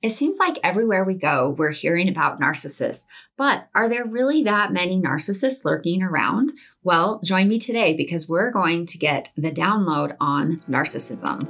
[0.00, 3.06] It seems like everywhere we go, we're hearing about narcissists.
[3.36, 6.52] But are there really that many narcissists lurking around?
[6.84, 11.48] Well, join me today because we're going to get the download on narcissism.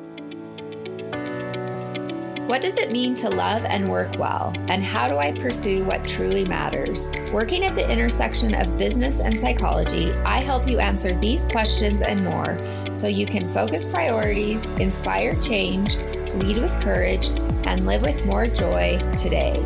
[2.49, 4.55] What does it mean to love and work well?
[4.69, 7.11] And how do I pursue what truly matters?
[7.31, 12.25] Working at the intersection of business and psychology, I help you answer these questions and
[12.25, 12.59] more
[12.97, 15.99] so you can focus priorities, inspire change,
[16.35, 17.29] lead with courage,
[17.67, 19.65] and live with more joy today.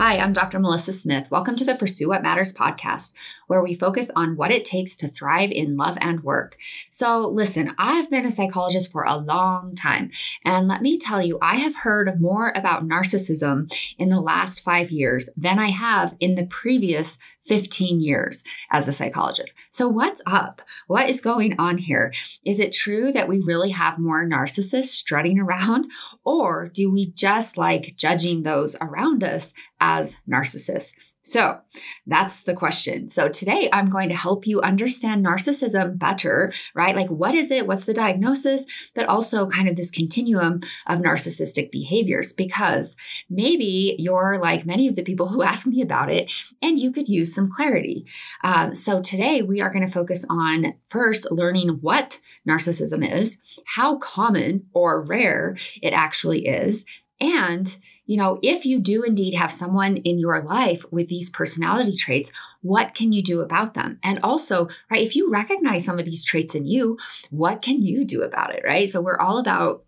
[0.00, 0.58] Hi, I'm Dr.
[0.58, 1.30] Melissa Smith.
[1.30, 3.12] Welcome to the Pursue What Matters podcast,
[3.48, 6.56] where we focus on what it takes to thrive in love and work.
[6.88, 10.10] So, listen, I've been a psychologist for a long time,
[10.42, 14.90] and let me tell you, I have heard more about narcissism in the last five
[14.90, 17.18] years than I have in the previous
[17.50, 19.52] 15 years as a psychologist.
[19.72, 20.62] So, what's up?
[20.86, 22.12] What is going on here?
[22.46, 25.90] Is it true that we really have more narcissists strutting around,
[26.24, 30.92] or do we just like judging those around us as narcissists?
[31.22, 31.60] So
[32.06, 33.08] that's the question.
[33.08, 36.96] So today I'm going to help you understand narcissism better, right?
[36.96, 37.66] Like, what is it?
[37.66, 38.64] What's the diagnosis?
[38.94, 42.96] But also kind of this continuum of narcissistic behaviors, because
[43.28, 47.08] maybe you're like many of the people who ask me about it and you could
[47.08, 48.06] use some clarity.
[48.42, 52.18] Um, so today we are going to focus on first learning what
[52.48, 56.86] narcissism is, how common or rare it actually is,
[57.20, 57.76] and,
[58.10, 62.32] you know, if you do indeed have someone in your life with these personality traits,
[62.60, 64.00] what can you do about them?
[64.02, 66.98] And also, right, if you recognize some of these traits in you,
[67.30, 68.90] what can you do about it, right?
[68.90, 69.84] So we're all about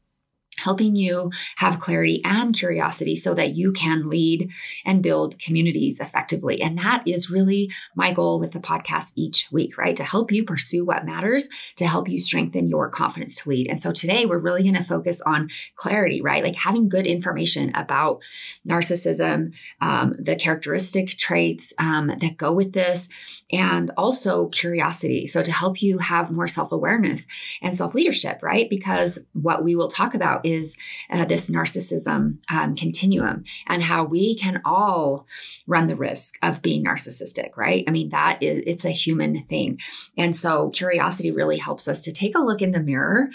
[0.58, 4.50] helping you have clarity and curiosity so that you can lead
[4.84, 6.60] and build communities effectively.
[6.60, 9.96] And that is really my goal with the podcast each week, right?
[9.96, 13.70] To help you pursue what matters, to help you strengthen your confidence to lead.
[13.70, 16.44] And so today we're really going to focus on clarity, right?
[16.44, 18.22] Like having good information about
[18.66, 23.08] narcissism, um, the characteristic traits um, that go with this,
[23.50, 25.26] and also curiosity.
[25.26, 27.26] So to help you have more self awareness
[27.60, 28.68] and self leadership, right?
[28.68, 30.76] Because what we will talk about is
[31.10, 35.26] uh, this narcissism um, continuum and how we can all
[35.66, 37.84] run the risk of being narcissistic, right?
[37.86, 39.78] I mean, that is, it's a human thing.
[40.16, 43.28] And so curiosity really helps us to take a look in the mirror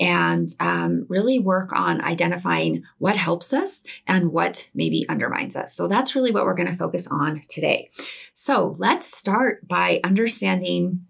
[0.00, 5.74] and um, really work on identifying what helps us and what maybe undermines us.
[5.74, 7.90] So that's really what we're going to focus on today.
[8.32, 11.06] So let's start by understanding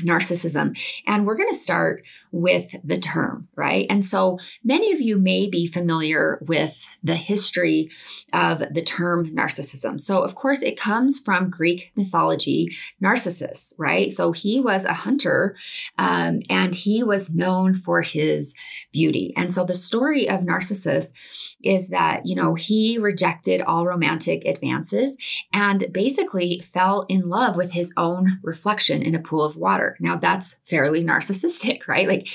[0.00, 0.78] narcissism.
[1.06, 2.04] And we're going to start
[2.36, 3.86] with the term, right?
[3.88, 7.90] And so many of you may be familiar with the history
[8.32, 10.00] of the term narcissism.
[10.00, 14.12] So, of course, it comes from Greek mythology, Narcissus, right?
[14.12, 15.56] So he was a hunter
[15.98, 18.54] um, and he was known for his
[18.92, 19.32] beauty.
[19.36, 21.12] And so the story of Narcissus
[21.62, 25.16] is that, you know, he rejected all romantic advances
[25.52, 29.96] and basically fell in love with his own reflection in a pool of water.
[30.00, 32.06] Now, that's fairly narcissistic, right?
[32.06, 32.25] Like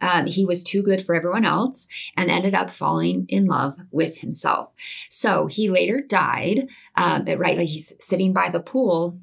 [0.00, 1.86] um, he was too good for everyone else
[2.16, 4.70] and ended up falling in love with himself.
[5.08, 7.56] So he later died, um, right?
[7.56, 9.18] Like he's sitting by the pool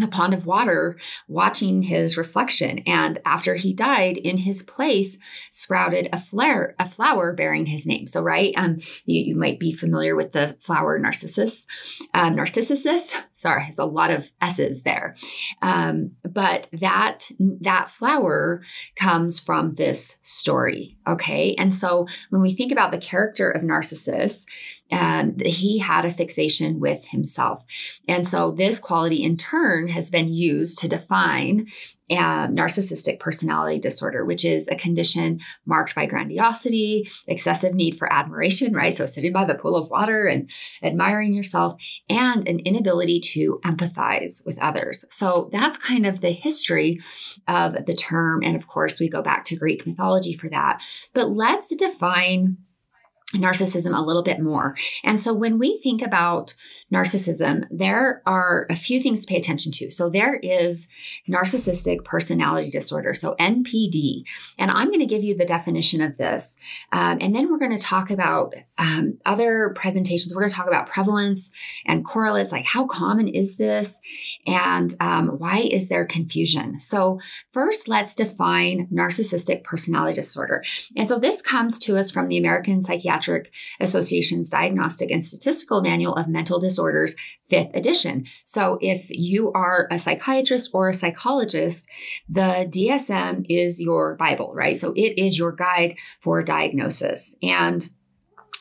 [0.00, 0.98] the pond of water
[1.28, 5.18] watching his reflection and after he died in his place
[5.50, 9.72] sprouted a flare a flower bearing his name so right um you, you might be
[9.72, 11.66] familiar with the flower narcissus
[12.14, 15.16] um, narcissus sorry has a lot of s's there
[15.62, 17.30] um, but that
[17.60, 18.62] that flower
[18.96, 24.46] comes from this story okay and so when we think about the character of narcissus
[24.92, 27.64] um, he had a fixation with himself.
[28.08, 31.68] And so this quality in turn has been used to define
[32.10, 38.74] uh, narcissistic personality disorder, which is a condition marked by grandiosity, excessive need for admiration,
[38.74, 38.94] right?
[38.94, 40.50] So sitting by the pool of water and
[40.82, 45.04] admiring yourself, and an inability to empathize with others.
[45.10, 47.00] So that's kind of the history
[47.46, 48.42] of the term.
[48.42, 50.82] And of course, we go back to Greek mythology for that.
[51.14, 52.58] But let's define
[53.34, 54.76] narcissism a little bit more.
[55.04, 56.54] And so when we think about
[56.92, 59.90] narcissism, there are a few things to pay attention to.
[59.90, 60.88] So there is
[61.28, 64.24] narcissistic personality disorder, so NPD.
[64.58, 66.56] And I'm going to give you the definition of this.
[66.92, 70.34] Um, and then we're going to talk about um, other presentations.
[70.34, 71.52] We're going to talk about prevalence
[71.86, 74.00] and correlates, like how common is this
[74.46, 76.80] and um, why is there confusion?
[76.80, 77.20] So
[77.52, 80.64] first, let's define narcissistic personality disorder.
[80.96, 83.19] And so this comes to us from the American Psychiatric
[83.80, 87.14] Association's Diagnostic and Statistical Manual of Mental Disorders Disorders,
[87.48, 88.26] fifth edition.
[88.44, 91.88] So if you are a psychiatrist or a psychologist,
[92.28, 94.76] the DSM is your Bible, right?
[94.76, 97.36] So it is your guide for diagnosis.
[97.42, 97.90] And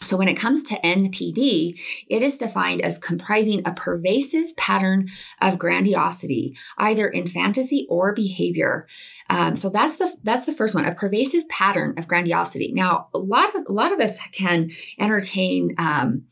[0.02, 5.08] So, when it comes to NPD, it is defined as comprising a pervasive pattern
[5.42, 8.88] of grandiosity, either in fantasy or behavior.
[9.30, 12.72] Um, so that's the that's the first one, a pervasive pattern of grandiosity.
[12.74, 16.24] Now, a lot of a lot of us can entertain um,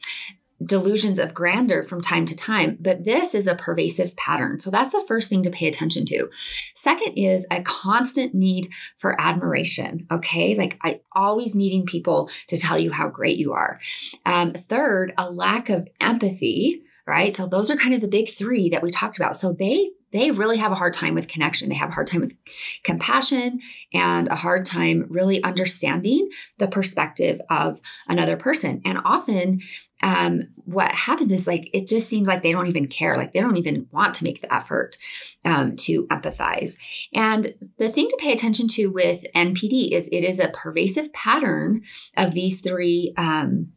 [0.64, 4.60] delusions of grandeur from time to time, but this is a pervasive pattern.
[4.60, 6.30] So that's the first thing to pay attention to.
[6.74, 10.08] Second is a constant need for admiration.
[10.12, 10.56] Okay.
[10.56, 13.80] Like I always needing people to tell you how great you are.
[14.26, 16.82] Um, third, a lack of empathy.
[17.06, 17.34] Right.
[17.34, 19.38] So those are kind of the big three that we talked about.
[19.38, 21.70] So they they really have a hard time with connection.
[21.70, 22.36] They have a hard time with
[22.84, 23.62] compassion
[23.94, 28.82] and a hard time really understanding the perspective of another person.
[28.84, 29.62] And often
[30.04, 33.40] um, what happens is like it just seems like they don't even care like they
[33.40, 34.96] don't even want to make the effort
[35.44, 36.78] um, to empathize
[37.14, 41.82] and the thing to pay attention to with npd is it is a pervasive pattern
[42.16, 43.70] of these three um,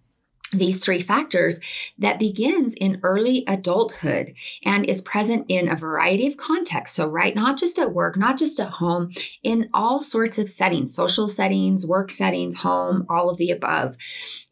[0.52, 1.60] these three factors
[1.98, 6.96] that begins in early adulthood and is present in a variety of contexts.
[6.96, 9.10] So, right, not just at work, not just at home,
[9.42, 13.96] in all sorts of settings, social settings, work settings, home, all of the above.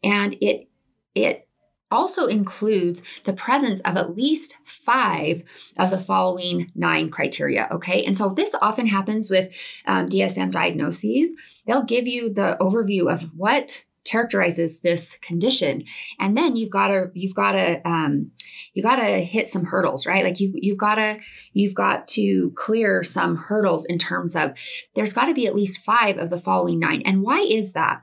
[0.03, 0.69] And it,
[1.15, 1.45] it,
[1.91, 5.41] also includes the presence of at least five
[5.79, 7.67] of the following nine criteria.
[7.71, 8.05] Okay.
[8.05, 9.51] And so this often happens with
[9.87, 11.33] um, DSM diagnoses.
[11.65, 15.83] They'll give you the overview of what characterizes this condition.
[16.19, 18.31] And then you've got to you've got to um,
[18.73, 20.23] you got to hit some hurdles right?
[20.23, 21.19] Like you've you've got to
[21.53, 24.53] you've got to clear some hurdles in terms of
[24.95, 27.01] there's got to be at least five of the following nine.
[27.05, 28.01] And why is that?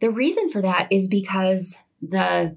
[0.00, 2.56] The reason for that is because the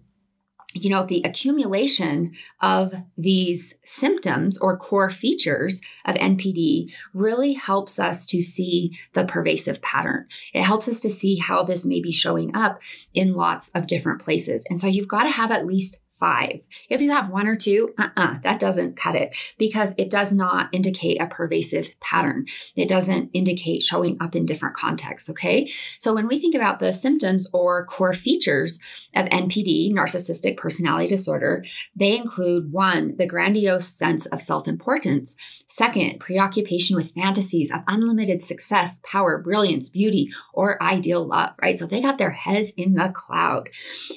[0.76, 8.26] you know, the accumulation of these symptoms or core features of NPD really helps us
[8.28, 10.28] to see the pervasive pattern.
[10.54, 12.80] It helps us to see how this may be showing up
[13.16, 14.64] in lots of different places.
[14.70, 16.68] And so you've got to have at least five.
[16.90, 20.70] If you have one or two, uh-uh, that doesn't cut it because it does not
[20.72, 22.46] indicate a pervasive pattern.
[22.76, 25.30] It doesn't indicate showing up in different contexts.
[25.30, 25.72] Okay.
[26.00, 28.80] So when we think about the symptoms or core features
[29.16, 31.64] of NPD, narcissistic personality disorder,
[31.96, 35.36] they include one, the grandiose sense of self importance.
[35.68, 41.78] Second, preoccupation with fantasies of unlimited success, power, brilliance, beauty, or ideal love, right?
[41.78, 43.70] So they got their heads in the cloud.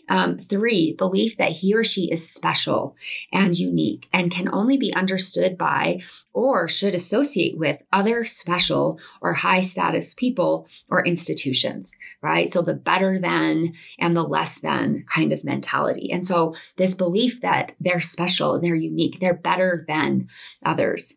[0.08, 2.96] Um, three, belief that he or she is special
[3.32, 6.00] and unique and can only be understood by
[6.32, 12.50] or should associate with other special or high status people or institutions, right?
[12.50, 16.10] So the better than and the less than kind of mentality.
[16.10, 20.28] And so this belief that they're special, they're unique, they're better than
[20.64, 21.14] others.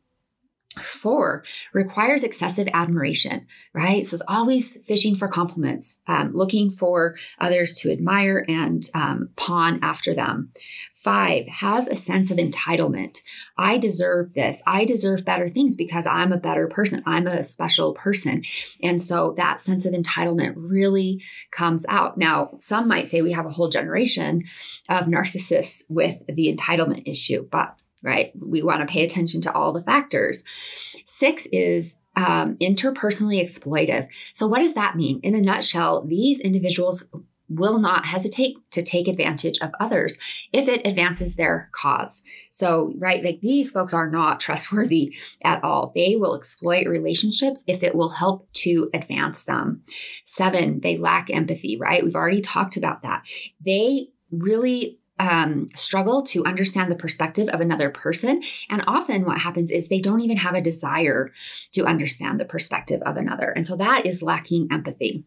[0.79, 1.43] Four
[1.73, 4.05] requires excessive admiration, right?
[4.05, 9.79] So it's always fishing for compliments, um, looking for others to admire and um, pawn
[9.81, 10.51] after them.
[10.93, 13.21] Five has a sense of entitlement.
[13.57, 14.63] I deserve this.
[14.65, 17.03] I deserve better things because I'm a better person.
[17.05, 18.43] I'm a special person.
[18.81, 22.17] And so that sense of entitlement really comes out.
[22.17, 24.45] Now, some might say we have a whole generation
[24.89, 28.31] of narcissists with the entitlement issue, but right?
[28.39, 30.43] We want to pay attention to all the factors.
[31.05, 34.07] Six is um, interpersonally exploitive.
[34.33, 35.19] So, what does that mean?
[35.23, 37.09] In a nutshell, these individuals
[37.47, 40.17] will not hesitate to take advantage of others
[40.51, 42.23] if it advances their cause.
[42.49, 45.91] So, right, like these folks are not trustworthy at all.
[45.93, 49.83] They will exploit relationships if it will help to advance them.
[50.23, 52.03] Seven, they lack empathy, right?
[52.03, 53.25] We've already talked about that.
[53.63, 58.43] They really um, struggle to understand the perspective of another person.
[58.69, 61.31] And often what happens is they don't even have a desire
[61.71, 63.49] to understand the perspective of another.
[63.49, 65.23] And so that is lacking empathy.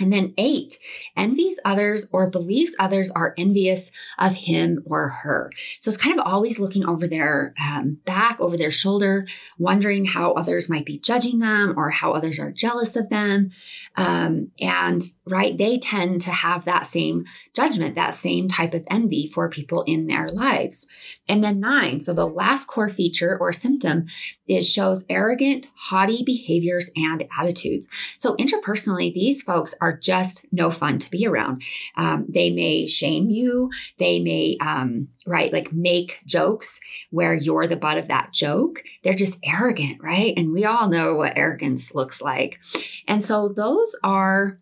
[0.00, 0.78] And then eight,
[1.16, 5.52] envies others or believes others are envious of him or her.
[5.78, 9.26] So it's kind of always looking over their um, back, over their shoulder,
[9.58, 13.50] wondering how others might be judging them or how others are jealous of them.
[13.96, 19.26] Um, and right, they tend to have that same judgment, that same type of envy
[19.26, 20.86] for people in their lives.
[21.28, 24.06] And then nine, so the last core feature or symptom
[24.48, 27.88] is shows arrogant, haughty behaviors and attitudes.
[28.18, 31.62] So interpersonally, these folks are just no fun to be around.
[31.96, 33.70] Um, they may shame you.
[33.98, 36.80] They may, um, right, like make jokes
[37.10, 38.82] where you're the butt of that joke.
[39.02, 40.34] They're just arrogant, right?
[40.36, 42.58] And we all know what arrogance looks like.
[43.06, 44.58] And so those are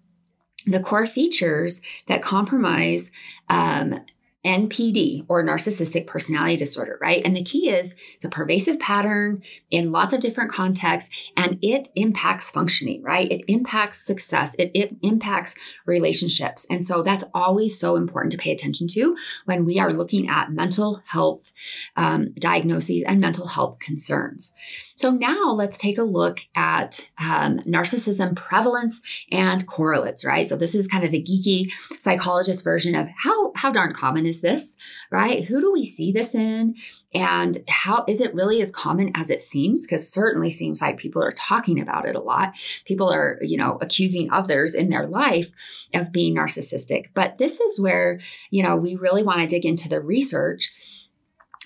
[0.67, 3.11] the core features that compromise
[3.49, 4.05] um,
[4.47, 7.21] NPD or narcissistic personality disorder, right?
[7.25, 11.89] And the key is it's a pervasive pattern in lots of different contexts and it
[11.97, 13.31] impacts functioning, right?
[13.31, 16.67] It impacts success, it, it impacts relationships.
[16.71, 20.53] And so that's always so important to pay attention to when we are looking at
[20.53, 21.51] mental health
[21.97, 24.55] um, diagnoses and mental health concerns.
[24.99, 29.01] So now let's take a look at um, narcissism prevalence
[29.31, 30.45] and correlates, right?
[30.49, 34.41] So this is kind of the geeky psychologist version of how, how darn common is
[34.41, 34.77] this,
[35.13, 35.45] right?
[35.45, 36.75] Who do we see this in?
[37.15, 39.87] And how is it really as common as it seems?
[39.87, 42.55] Because certainly seems like people are talking about it a lot.
[42.85, 45.53] People are, you know, accusing others in their life
[45.95, 47.11] of being narcissistic.
[47.15, 48.19] But this is where,
[48.51, 50.73] you know, we really want to dig into the research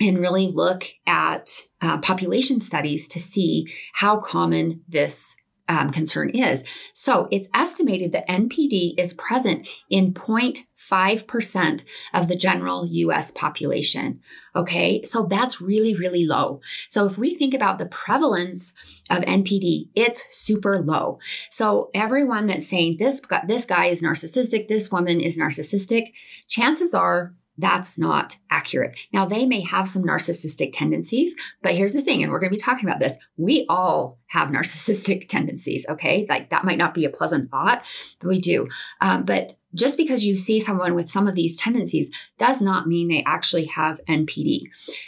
[0.01, 1.49] and really look at
[1.81, 5.37] uh, population studies to see how common this
[5.69, 6.65] um, concern is.
[6.93, 14.21] So it's estimated that NPD is present in 0.5% of the general US population.
[14.55, 16.61] Okay, so that's really, really low.
[16.89, 18.75] So if we think about the prevalence
[19.09, 21.19] of NPD, it's super low.
[21.49, 26.13] So everyone that's saying this, this guy is narcissistic, this woman is narcissistic,
[26.49, 28.99] chances are that's not accurate.
[29.13, 32.57] Now, they may have some narcissistic tendencies, but here's the thing, and we're going to
[32.57, 33.19] be talking about this.
[33.37, 36.27] We all have narcissistic tendencies, okay?
[36.29, 37.85] Like that might not be a pleasant thought,
[38.19, 38.67] but we do.
[39.01, 43.09] Um, but just because you see someone with some of these tendencies does not mean
[43.09, 44.65] they actually have NPD.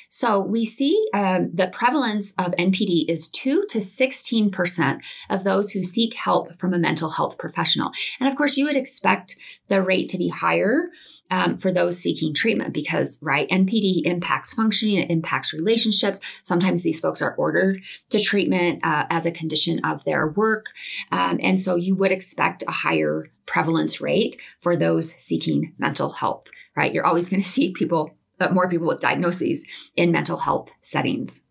[0.08, 5.82] So we see um, the prevalence of NPD is 2 to 16% of those who
[5.82, 7.92] seek help from a mental health professional.
[8.20, 9.36] And of course, you would expect
[9.68, 10.90] the rate to be higher
[11.30, 16.20] um, for those seeking treatment because, right, NPD impacts functioning, it impacts relationships.
[16.42, 20.72] Sometimes these folks are ordered to treatment uh, as a condition of their work.
[21.12, 26.48] Um, and so you would expect a higher prevalence rate for those seeking mental health,
[26.76, 26.92] right?
[26.92, 31.42] You're always going to see people, but more people with diagnoses in mental health settings.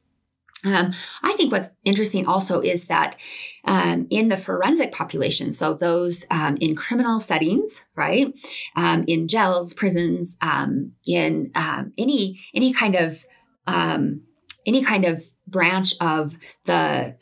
[0.66, 3.18] Um, I think what's interesting also is that
[3.66, 8.34] um, in the forensic population, so those um, in criminal settings, right,
[8.78, 13.26] um, in jails, prisons, um, in um, any any kind of
[14.66, 17.16] any kind of branch of the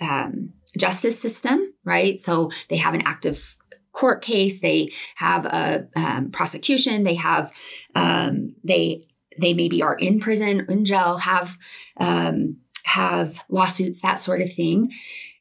[0.77, 2.19] justice system, right?
[2.19, 3.57] So they have an active
[3.91, 7.51] court case, they have a um, prosecution, they have
[7.95, 9.05] um, they
[9.39, 11.57] they maybe are in prison, in jail, have
[11.98, 14.91] um, have lawsuits, that sort of thing.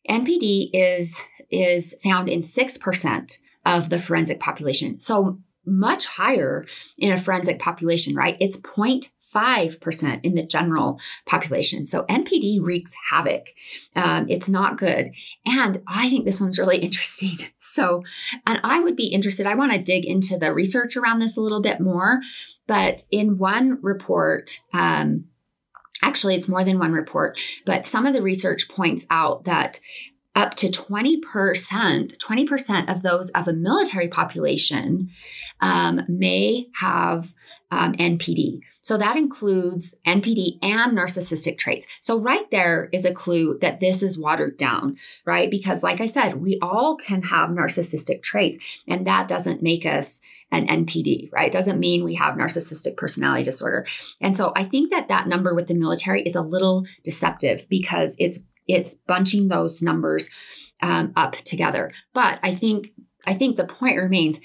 [0.09, 5.39] NPD is is found in six percent of the forensic population, so
[5.71, 6.67] much higher
[6.99, 8.37] in a forensic population, right?
[8.41, 9.01] It's 0.
[9.33, 11.87] 5% in the general population.
[11.87, 13.51] So NPD wreaks havoc.
[13.95, 15.13] Um, it's not good.
[15.47, 17.47] And I think this one's really interesting.
[17.61, 18.03] So,
[18.47, 21.41] and I would be interested, I want to dig into the research around this a
[21.41, 22.21] little bit more.
[22.67, 25.27] But in one report, um,
[26.03, 29.81] actually, it's more than one report, but some of the research points out that
[30.35, 35.11] up to 20%, 20% of those of a military population
[35.61, 37.35] um, may have
[37.71, 38.61] um, NPD.
[38.83, 41.87] So that includes NPD and narcissistic traits.
[42.01, 45.51] So right there is a clue that this is watered down, right?
[45.51, 48.59] Because like I said, we all can have narcissistic traits
[48.89, 50.21] and that doesn't make us
[50.53, 51.47] an NPD, right?
[51.47, 53.87] It doesn't mean we have narcissistic personality disorder.
[54.21, 58.17] And so I think that that number with the military is a little deceptive because
[58.19, 60.31] it's it's bunching those numbers
[60.83, 61.93] um, up together.
[62.13, 62.91] But I think
[63.27, 64.41] I think the point remains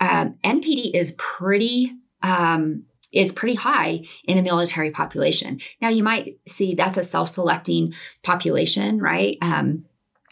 [0.00, 1.92] um, NPD is pretty
[2.22, 5.60] um, is pretty high in a military population.
[5.80, 9.36] Now you might see that's a self-selecting population, right?
[9.40, 9.84] Um,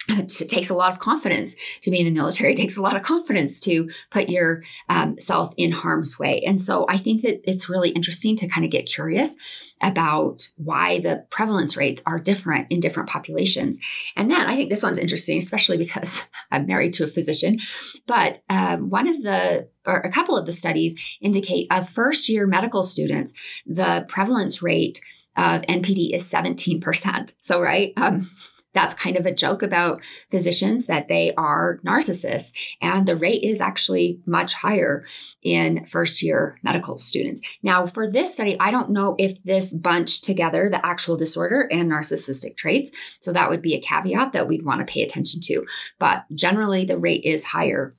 [0.09, 2.53] it takes a lot of confidence to be in the military.
[2.53, 6.43] It takes a lot of confidence to put yourself um, in harm's way.
[6.47, 9.37] And so I think that it's really interesting to kind of get curious
[9.81, 13.79] about why the prevalence rates are different in different populations.
[14.17, 17.59] And then I think this one's interesting, especially because I'm married to a physician.
[18.07, 22.47] But um, one of the or a couple of the studies indicate of first year
[22.47, 23.33] medical students,
[23.67, 25.01] the prevalence rate
[25.37, 27.35] of NPD is 17%.
[27.41, 27.93] So, right?
[27.97, 28.25] Um,
[28.75, 32.53] that's kind of a joke about physicians that they are narcissists.
[32.81, 35.05] And the rate is actually much higher
[35.43, 37.41] in first year medical students.
[37.63, 41.91] Now, for this study, I don't know if this bunched together the actual disorder and
[41.91, 42.93] narcissistic traits.
[43.21, 45.67] So that would be a caveat that we'd want to pay attention to.
[45.99, 47.95] But generally, the rate is higher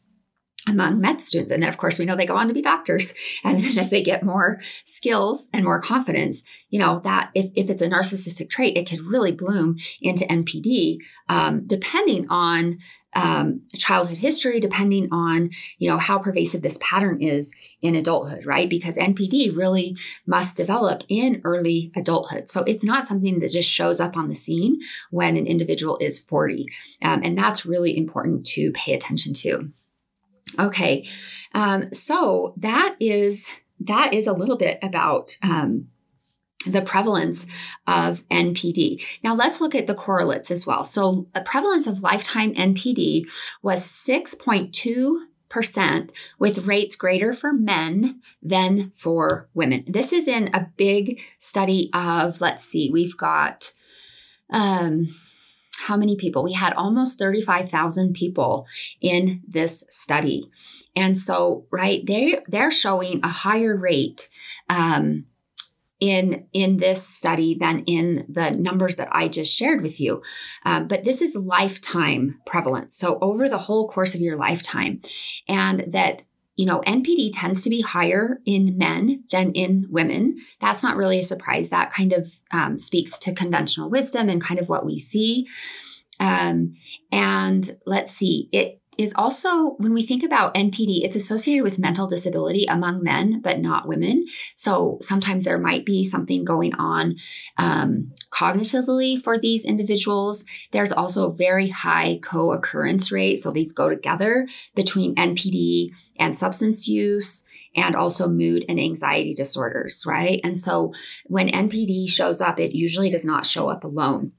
[0.67, 1.51] among med students.
[1.51, 3.13] And then, of course, we know they go on to be doctors.
[3.43, 7.69] And then as they get more skills and more confidence, you know, that if, if
[7.69, 12.79] it's a narcissistic trait, it could really bloom into NPD, um, depending on
[13.15, 18.69] um, childhood history, depending on, you know, how pervasive this pattern is in adulthood, right?
[18.69, 22.49] Because NPD really must develop in early adulthood.
[22.49, 24.79] So it's not something that just shows up on the scene
[25.11, 26.67] when an individual is 40.
[27.03, 29.71] Um, and that's really important to pay attention to.
[30.59, 31.07] Okay,
[31.53, 35.87] um, so that is that is a little bit about um,
[36.65, 37.45] the prevalence
[37.87, 39.03] of NPD.
[39.23, 40.85] Now let's look at the correlates as well.
[40.85, 43.23] So the prevalence of lifetime NPD
[43.61, 45.15] was 6.2
[45.53, 49.83] percent with rates greater for men than for women.
[49.87, 53.71] This is in a big study of, let's see, we've got
[54.49, 55.09] um,
[55.83, 56.43] how many people?
[56.43, 58.65] We had almost 35,000 people
[59.01, 60.49] in this study.
[60.95, 64.29] And so, right, they they're showing a higher rate
[64.69, 65.25] um,
[65.99, 70.21] in in this study than in the numbers that I just shared with you.
[70.65, 75.01] Um, but this is lifetime prevalence, so over the whole course of your lifetime,
[75.47, 76.23] and that
[76.55, 80.37] you know, NPD tends to be higher in men than in women.
[80.61, 81.69] That's not really a surprise.
[81.69, 85.47] That kind of um, speaks to conventional wisdom and kind of what we see.
[86.19, 86.75] Um,
[87.11, 92.07] and let's see, it is also when we think about NPD, it's associated with mental
[92.07, 94.25] disability among men, but not women.
[94.55, 97.15] So sometimes there might be something going on
[97.57, 100.45] um, cognitively for these individuals.
[100.71, 103.37] There's also a very high co occurrence rate.
[103.39, 107.43] So these go together between NPD and substance use
[107.75, 110.39] and also mood and anxiety disorders, right?
[110.43, 110.93] And so
[111.25, 114.33] when NPD shows up, it usually does not show up alone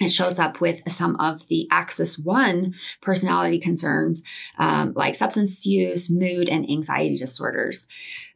[0.00, 4.22] it shows up with some of the axis one personality concerns
[4.58, 7.86] um, like substance use mood and anxiety disorders.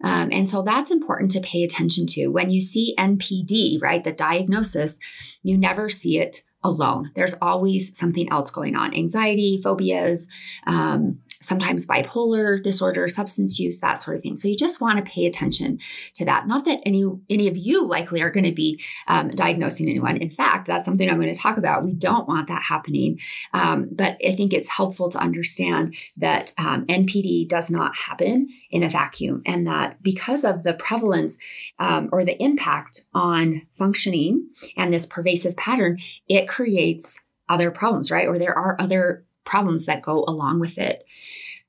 [0.05, 2.29] Um, and so that's important to pay attention to.
[2.29, 5.01] When you see npd right the diagnosis
[5.43, 7.11] you never see it alone.
[7.15, 8.95] There's always something else going on.
[8.95, 10.29] Anxiety phobias
[10.67, 14.37] um, sometimes bipolar disorder, substance use, that sort of thing.
[14.37, 15.79] So you just want to pay attention
[16.15, 16.47] to that.
[16.47, 20.17] Not that any any of you likely are going to be um, diagnosing anyone.
[20.17, 21.85] In fact, that's something I'm going to talk about.
[21.85, 23.21] We don't want that happening,
[23.53, 28.83] um, but I think it's helpful to understand that um, NPD does not happen in
[28.83, 31.39] a vacuum, and that because of the prevalence
[31.79, 35.99] um, or the impact on functioning and this pervasive pattern,
[36.29, 38.29] it creates other problems, right?
[38.29, 41.05] Or there are other problems that go along with it.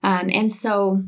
[0.03, 1.03] Um, and so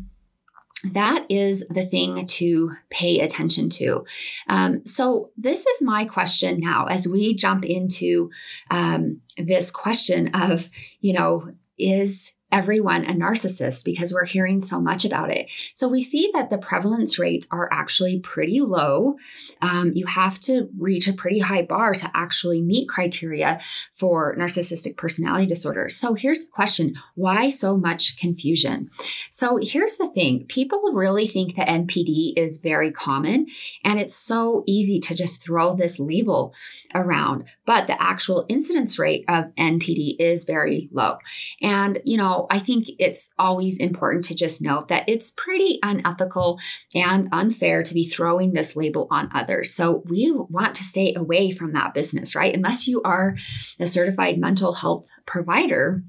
[0.93, 4.03] that is the thing to pay attention to.
[4.47, 8.31] Um, so, this is my question now as we jump into
[8.71, 15.05] um, this question of, you know, is everyone a narcissist because we're hearing so much
[15.05, 15.49] about it.
[15.73, 19.15] So we see that the prevalence rates are actually pretty low.
[19.61, 23.59] Um, you have to reach a pretty high bar to actually meet criteria
[23.93, 25.89] for narcissistic personality disorder.
[25.89, 28.89] So here's the question why so much confusion?
[29.29, 33.47] So here's the thing people really think that NPD is very common,
[33.83, 36.53] and it's so easy to just throw this label
[36.93, 37.45] around.
[37.65, 41.17] But the actual incidence rate of NPD is very low.
[41.61, 46.59] And, you know, I think it's always important to just note that it's pretty unethical
[46.95, 49.73] and unfair to be throwing this label on others.
[49.73, 52.55] So we want to stay away from that business, right?
[52.55, 53.35] Unless you are
[53.79, 56.03] a certified mental health provider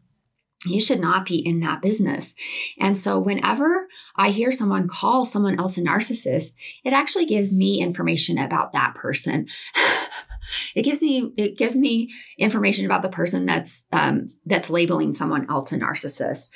[0.65, 2.35] you should not be in that business.
[2.79, 6.53] And so, whenever I hear someone call someone else a narcissist,
[6.85, 9.49] it actually gives me information about that person.
[10.75, 15.49] it gives me it gives me information about the person that's um, that's labeling someone
[15.51, 16.51] else a narcissist.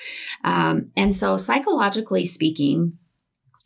[0.45, 2.99] Um, and so, psychologically speaking,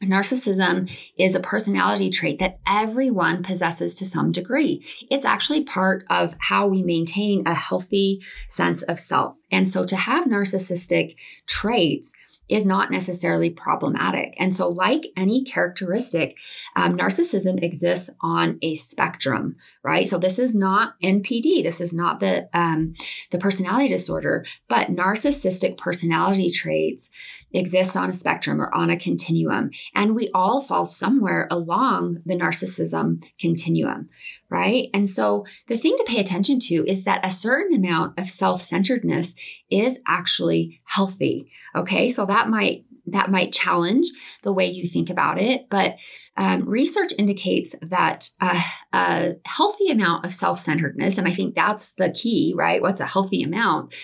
[0.02, 4.82] Narcissism is a personality trait that everyone possesses to some degree.
[5.10, 9.36] It's actually part of how we maintain a healthy sense of self.
[9.50, 12.14] And so to have narcissistic traits
[12.50, 14.34] is not necessarily problematic.
[14.38, 16.36] And so, like any characteristic,
[16.74, 20.08] um, narcissism exists on a spectrum, right?
[20.08, 21.62] So this is not NPD.
[21.62, 22.94] This is not the um,
[23.30, 27.08] the personality disorder, but narcissistic personality traits
[27.52, 32.34] exist on a spectrum or on a continuum, and we all fall somewhere along the
[32.36, 34.08] narcissism continuum,
[34.50, 34.88] right?
[34.92, 38.60] And so the thing to pay attention to is that a certain amount of self
[38.60, 39.34] centeredness
[39.70, 41.50] is actually healthy.
[41.74, 44.08] Okay, so that might that might challenge
[44.42, 45.68] the way you think about it.
[45.68, 45.96] But
[46.36, 48.60] um, research indicates that a,
[48.92, 52.82] a healthy amount of self centeredness, and I think that's the key, right?
[52.82, 53.94] What's a healthy amount?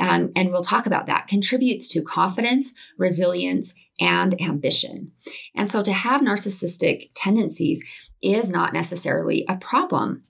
[0.00, 5.12] Um, and we'll talk about that, contributes to confidence, resilience, and ambition.
[5.54, 7.80] And so to have narcissistic tendencies
[8.24, 10.24] is not necessarily a problem.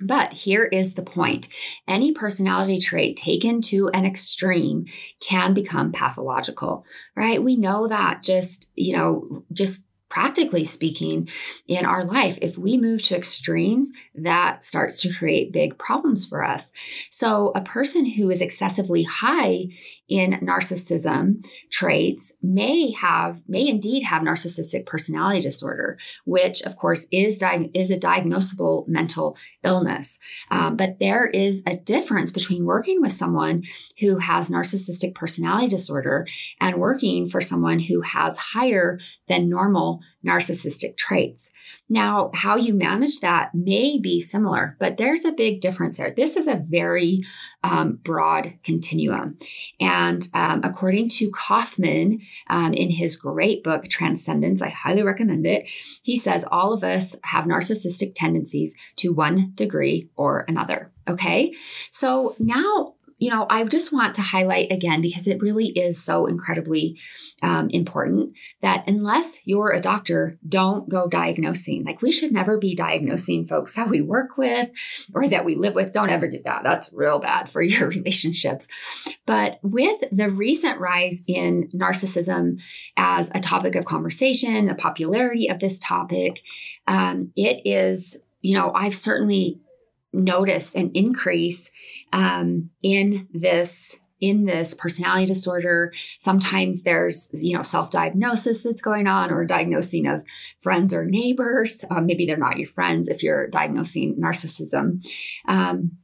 [0.00, 1.48] But here is the point
[1.86, 4.86] any personality trait taken to an extreme
[5.20, 7.42] can become pathological, right?
[7.42, 11.26] We know that just, you know, just practically speaking,
[11.66, 12.38] in our life.
[12.42, 16.70] If we move to extremes, that starts to create big problems for us.
[17.10, 19.68] So, a person who is excessively high
[20.10, 25.96] in narcissism traits may have, may indeed have narcissistic personality disorder,
[26.26, 30.18] which, of course, is, di- is a diagnosable mental illness.
[30.50, 33.62] Um, but there is a difference between working with someone
[34.00, 36.26] who has narcissistic personality disorder
[36.60, 41.50] and working for someone who has higher than normal narcissistic traits.
[41.88, 46.10] Now, how you manage that may be similar, but there's a big difference there.
[46.10, 47.24] This is a very
[47.64, 49.38] um, broad continuum.
[49.80, 55.68] And um, according to Kaufman, um, in his great book, Transcendence, I highly recommend it,
[56.02, 60.90] he says all of us have narcissistic tendencies to one degree or another.
[61.08, 61.54] Okay.
[61.90, 66.26] So now you know, I just want to highlight again because it really is so
[66.26, 66.98] incredibly
[67.40, 71.84] um, important that unless you're a doctor, don't go diagnosing.
[71.84, 74.70] Like we should never be diagnosing folks that we work with
[75.14, 75.92] or that we live with.
[75.92, 76.64] Don't ever do that.
[76.64, 78.66] That's real bad for your relationships.
[79.24, 82.58] But with the recent rise in narcissism
[82.96, 86.42] as a topic of conversation, the popularity of this topic,
[86.88, 89.60] um, it is, you know, I've certainly
[90.12, 91.70] noticed an increase
[92.12, 95.92] um, in this in this personality disorder.
[96.18, 100.22] Sometimes there's you know self-diagnosis that's going on or diagnosing of
[100.60, 101.84] friends or neighbors.
[101.90, 105.04] Um, maybe they're not your friends if you're diagnosing narcissism.
[105.46, 105.98] Um,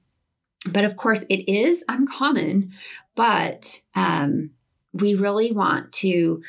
[0.66, 2.72] but of course it is uncommon
[3.18, 4.50] but um,
[4.92, 6.40] we really want to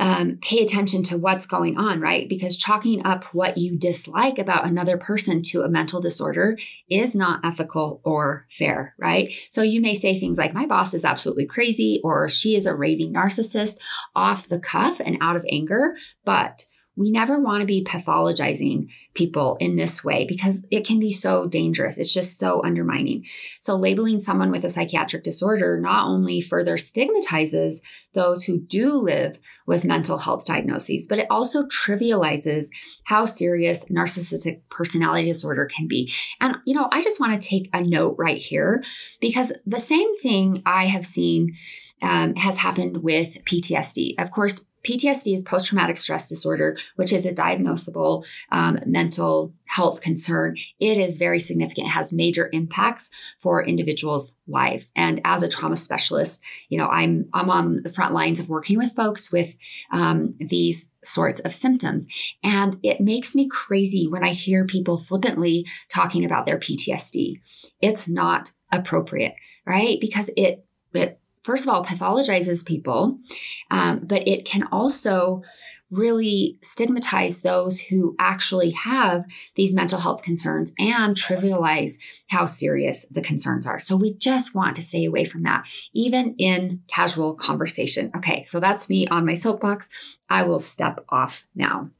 [0.00, 2.26] um, pay attention to what's going on, right?
[2.26, 6.58] Because chalking up what you dislike about another person to a mental disorder
[6.88, 9.30] is not ethical or fair, right?
[9.50, 12.74] So you may say things like, my boss is absolutely crazy, or she is a
[12.74, 13.76] raving narcissist
[14.16, 15.94] off the cuff and out of anger.
[16.24, 16.64] But
[16.96, 21.46] we never want to be pathologizing people in this way because it can be so
[21.46, 21.98] dangerous.
[21.98, 23.24] It's just so undermining.
[23.60, 29.38] So, labeling someone with a psychiatric disorder not only further stigmatizes those who do live
[29.66, 32.66] with mental health diagnoses, but it also trivializes
[33.04, 36.12] how serious narcissistic personality disorder can be.
[36.40, 38.82] And, you know, I just want to take a note right here
[39.20, 41.54] because the same thing I have seen
[42.02, 44.14] um, has happened with PTSD.
[44.18, 50.00] Of course, PTSD is post traumatic stress disorder, which is a diagnosable um, mental health
[50.00, 50.56] concern.
[50.78, 51.86] It is very significant.
[51.86, 54.92] It has major impacts for individuals' lives.
[54.96, 58.78] And as a trauma specialist, you know, I'm I'm on the front lines of working
[58.78, 59.54] with folks with
[59.92, 62.06] um, these sorts of symptoms,
[62.42, 67.40] and it makes me crazy when I hear people flippantly talking about their PTSD.
[67.80, 69.34] It's not appropriate,
[69.66, 69.98] right?
[70.00, 73.18] Because it it first of all, pathologizes people,
[73.70, 75.42] um, but it can also
[75.90, 79.24] really stigmatize those who actually have
[79.56, 81.94] these mental health concerns and trivialize
[82.28, 83.80] how serious the concerns are.
[83.80, 88.10] So we just want to stay away from that, even in casual conversation.
[88.16, 89.88] Okay, so that's me on my soapbox.
[90.28, 91.90] I will step off now.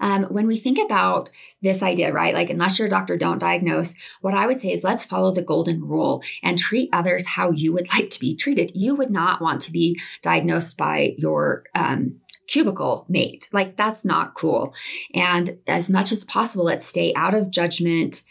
[0.00, 1.30] Um, when we think about
[1.62, 5.04] this idea, right, like unless you're doctor, don't diagnose, what I would say is let's
[5.04, 8.72] follow the golden rule and treat others how you would like to be treated.
[8.74, 13.48] You would not want to be diagnosed by your um, cubicle mate.
[13.52, 14.74] Like that's not cool.
[15.14, 18.22] And as much as possible, let's stay out of judgment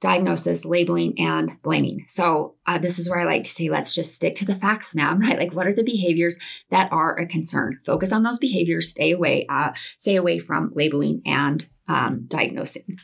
[0.00, 2.04] diagnosis, labeling, and blaming.
[2.06, 4.94] So uh, this is where I like to say, let's just stick to the facts,
[4.94, 5.20] ma'am.
[5.28, 5.38] Right?
[5.38, 6.38] Like, what are the behaviors
[6.70, 7.80] that are a concern?
[7.84, 8.88] Focus on those behaviors.
[8.88, 9.46] Stay away.
[9.48, 12.98] Uh, stay away from labeling and um, diagnosing.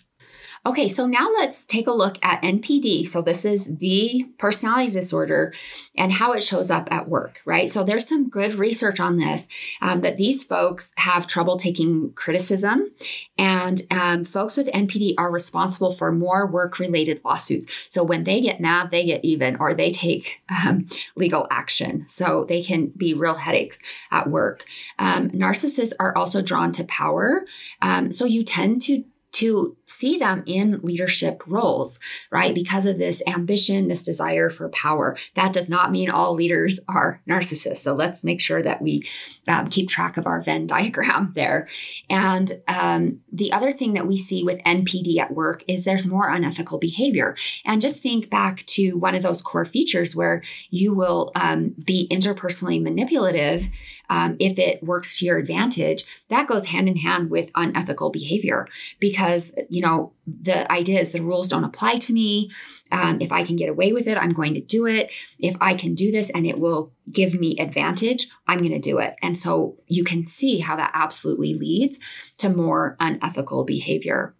[0.67, 3.07] Okay, so now let's take a look at NPD.
[3.07, 5.53] So, this is the personality disorder
[5.95, 7.69] and how it shows up at work, right?
[7.69, 9.47] So, there's some good research on this
[9.83, 12.91] um, that these folks have trouble taking criticism,
[13.37, 17.67] and um, folks with NPD are responsible for more work related lawsuits.
[17.91, 22.07] So, when they get mad, they get even or they take um, legal action.
[22.09, 24.65] So, they can be real headaches at work.
[24.99, 27.45] Um, narcissists are also drawn to power.
[27.83, 31.99] Um, so, you tend to to see them in leadership roles,
[32.31, 32.55] right?
[32.55, 35.17] Because of this ambition, this desire for power.
[35.35, 37.79] That does not mean all leaders are narcissists.
[37.79, 39.03] So let's make sure that we
[39.49, 41.69] um, keep track of our Venn diagram there.
[42.09, 46.29] And um, the other thing that we see with NPD at work is there's more
[46.29, 47.37] unethical behavior.
[47.65, 52.07] And just think back to one of those core features where you will um, be
[52.09, 53.69] interpersonally manipulative
[54.09, 58.69] um, if it works to your advantage, that goes hand in hand with unethical behavior
[58.99, 62.51] because, you know, the idea is the rules don't apply to me.
[62.93, 65.11] Um, if I can get away with it, I'm going to do it.
[65.39, 68.99] If I can do this and it will give me advantage, I'm going to do
[68.99, 69.17] it.
[69.23, 71.99] And so you can see how that absolutely leads
[72.39, 74.35] to more unethical behavior.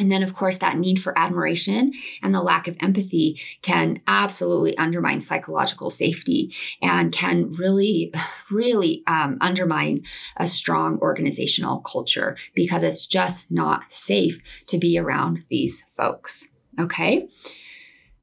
[0.00, 4.76] And then, of course, that need for admiration and the lack of empathy can absolutely
[4.78, 8.12] undermine psychological safety and can really,
[8.50, 10.02] really um, undermine
[10.38, 16.48] a strong organizational culture because it's just not safe to be around these folks.
[16.78, 17.28] Okay.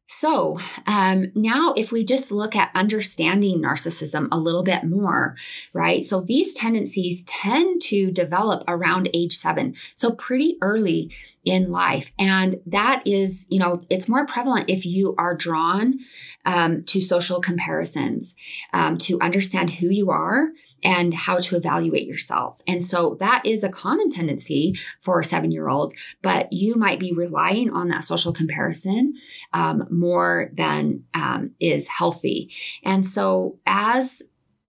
[0.09, 5.35] So, um, now if we just look at understanding narcissism a little bit more,
[5.73, 6.03] right?
[6.03, 9.75] So, these tendencies tend to develop around age seven.
[9.95, 11.11] So, pretty early
[11.43, 12.13] in life.
[12.17, 15.99] And that is, you know, it's more prevalent if you are drawn
[16.45, 18.33] um, to social comparisons,
[18.71, 20.51] um, to understand who you are
[20.83, 22.61] and how to evaluate yourself.
[22.67, 27.11] And so that is a common tendency for seven year olds, but you might be
[27.11, 29.15] relying on that social comparison
[29.53, 32.51] um, more than um, is healthy.
[32.83, 34.23] And so as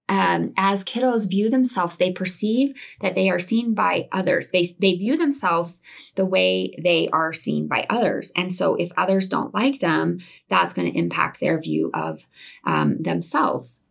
[0.09, 4.51] um, as kiddos view themselves, they perceive that they are seen by others.
[4.51, 5.83] They, they view themselves
[6.15, 8.33] the way they are seen by others.
[8.35, 12.27] And so if others don't like them, that's going to impact their view of
[12.65, 13.83] um, themselves.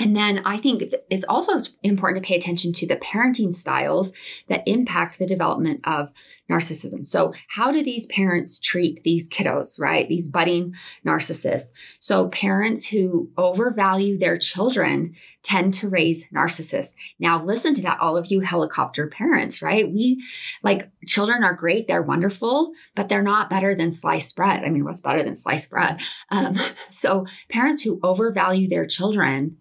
[0.00, 4.12] And then I think it's also important to pay attention to the parenting styles
[4.48, 6.10] that impact the development of
[6.50, 7.06] narcissism.
[7.06, 10.08] So, how do these parents treat these kiddos, right?
[10.08, 10.74] These budding
[11.06, 11.70] narcissists.
[12.00, 16.94] So, parents who overvalue their children tend to raise narcissists.
[17.18, 19.90] Now, listen to that, all of you helicopter parents, right?
[19.90, 20.24] We
[20.62, 24.64] like children are great, they're wonderful, but they're not better than sliced bread.
[24.64, 26.00] I mean, what's better than sliced bread?
[26.30, 26.58] Um,
[26.90, 29.58] so, parents who overvalue their children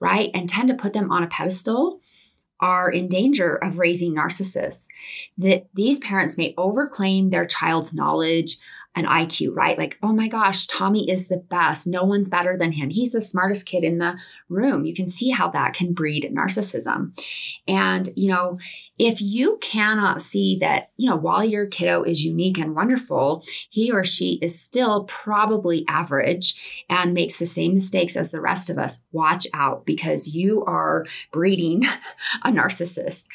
[0.00, 0.30] right?
[0.34, 2.00] And tend to put them on a pedestal
[2.60, 4.86] are in danger of raising narcissists.
[5.36, 8.56] That these parents may overclaim their child's knowledge,
[8.98, 9.78] and IQ, right?
[9.78, 11.86] Like, oh my gosh, Tommy is the best.
[11.86, 12.90] No one's better than him.
[12.90, 14.84] He's the smartest kid in the room.
[14.84, 17.16] You can see how that can breed narcissism.
[17.68, 18.58] And, you know,
[18.98, 23.92] if you cannot see that, you know, while your kiddo is unique and wonderful, he
[23.92, 28.78] or she is still probably average and makes the same mistakes as the rest of
[28.78, 31.84] us, watch out because you are breeding
[32.44, 33.26] a narcissist.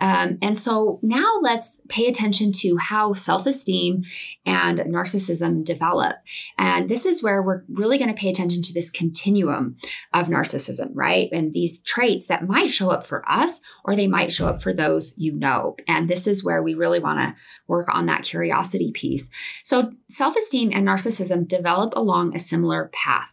[0.00, 4.02] Um, and so now let's pay attention to how self esteem
[4.44, 6.16] and narcissism develop.
[6.58, 9.76] And this is where we're really going to pay attention to this continuum
[10.12, 11.28] of narcissism, right?
[11.32, 14.72] And these traits that might show up for us or they might show up for
[14.72, 15.76] those you know.
[15.86, 17.34] And this is where we really want to
[17.66, 19.28] work on that curiosity piece.
[19.62, 23.32] So self esteem and narcissism develop along a similar path.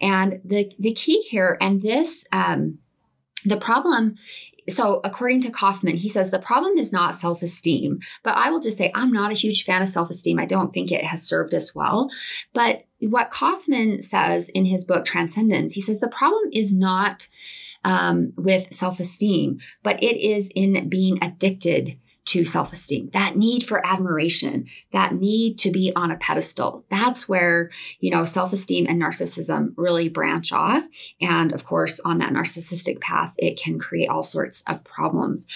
[0.00, 2.78] And the, the key here, and this, um,
[3.44, 4.16] the problem
[4.68, 8.76] so according to Kaufman, he says the problem is not self-esteem, but I will just
[8.76, 10.38] say I'm not a huge fan of self-esteem.
[10.38, 12.10] I don't think it has served us well.
[12.52, 17.28] But what Kaufman says in his book Transcendence, he says the problem is not
[17.86, 21.96] um, with self-esteem, but it is in being addicted
[22.26, 26.84] to self esteem, that need for admiration, that need to be on a pedestal.
[26.90, 27.70] That's where,
[28.00, 30.84] you know, self esteem and narcissism really branch off.
[31.20, 35.46] And of course, on that narcissistic path, it can create all sorts of problems.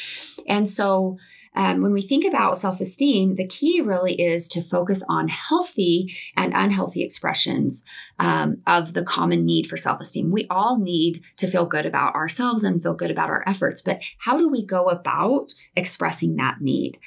[0.47, 1.19] And so,
[1.57, 6.15] um, when we think about self esteem, the key really is to focus on healthy
[6.37, 7.85] and unhealthy expressions
[8.19, 10.31] um, of the common need for self esteem.
[10.31, 14.01] We all need to feel good about ourselves and feel good about our efforts, but
[14.19, 16.99] how do we go about expressing that need?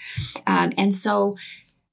[0.46, 1.38] Um, and so,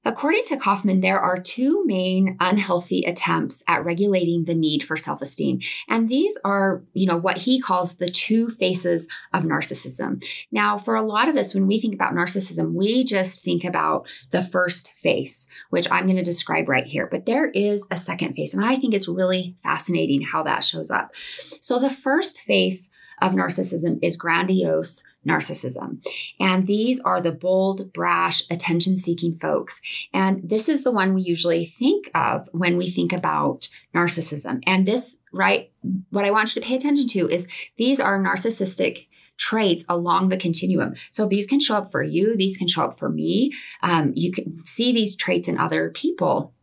[0.03, 5.61] According to Kaufman, there are two main unhealthy attempts at regulating the need for self-esteem.
[5.87, 10.23] And these are, you know, what he calls the two faces of narcissism.
[10.51, 14.07] Now, for a lot of us, when we think about narcissism, we just think about
[14.31, 17.07] the first face, which I'm going to describe right here.
[17.07, 18.55] But there is a second face.
[18.55, 21.15] And I think it's really fascinating how that shows up.
[21.15, 22.89] So the first face
[23.21, 26.03] of narcissism is grandiose narcissism.
[26.39, 29.81] And these are the bold, brash, attention seeking folks.
[30.13, 34.61] And this is the one we usually think of when we think about narcissism.
[34.65, 35.71] And this, right,
[36.09, 39.07] what I want you to pay attention to is these are narcissistic
[39.37, 40.93] traits along the continuum.
[41.09, 43.51] So these can show up for you, these can show up for me.
[43.81, 46.53] Um, you can see these traits in other people.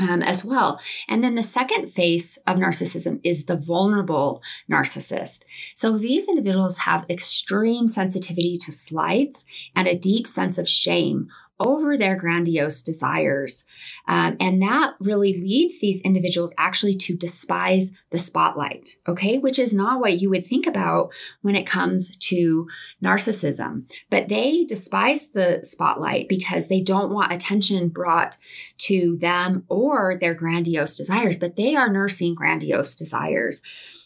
[0.00, 0.80] Um, as well.
[1.08, 5.44] And then the second face of narcissism is the vulnerable narcissist.
[5.74, 11.96] So these individuals have extreme sensitivity to slights and a deep sense of shame over
[11.96, 13.64] their grandiose desires.
[14.06, 19.72] Um, and that really leads these individuals actually to despise the spotlight, okay, which is
[19.72, 22.68] not what you would think about when it comes to
[23.02, 23.90] narcissism.
[24.08, 28.36] But they despise the spotlight because they don't want attention brought
[28.78, 33.62] to them or their grandiose desires, but they are nursing grandiose desires.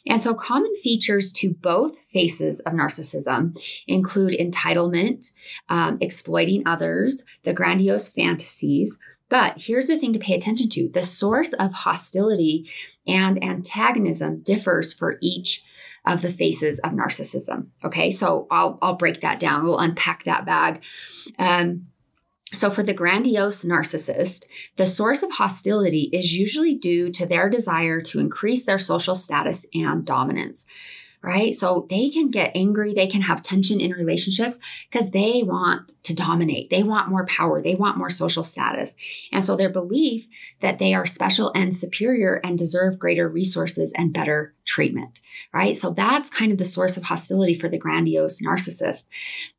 [0.06, 5.32] And so, common features to both faces of narcissism include entitlement,
[5.68, 8.98] um, exploiting others, the grandiose fantasies.
[9.28, 12.68] But here's the thing to pay attention to the source of hostility
[13.06, 15.64] and antagonism differs for each
[16.06, 17.68] of the faces of narcissism.
[17.84, 19.64] Okay, so I'll, I'll break that down.
[19.64, 20.82] We'll unpack that bag.
[21.38, 21.86] Um,
[22.52, 28.00] so, for the grandiose narcissist, the source of hostility is usually due to their desire
[28.02, 30.66] to increase their social status and dominance
[31.22, 31.54] right?
[31.54, 34.58] So they can get angry, they can have tension in relationships
[34.90, 36.68] because they want to dominate.
[36.68, 38.96] They want more power, they want more social status.
[39.30, 40.26] And so their belief
[40.60, 45.20] that they are special and superior and deserve greater resources and better treatment,
[45.52, 45.76] right?
[45.76, 49.08] So that's kind of the source of hostility for the grandiose narcissist.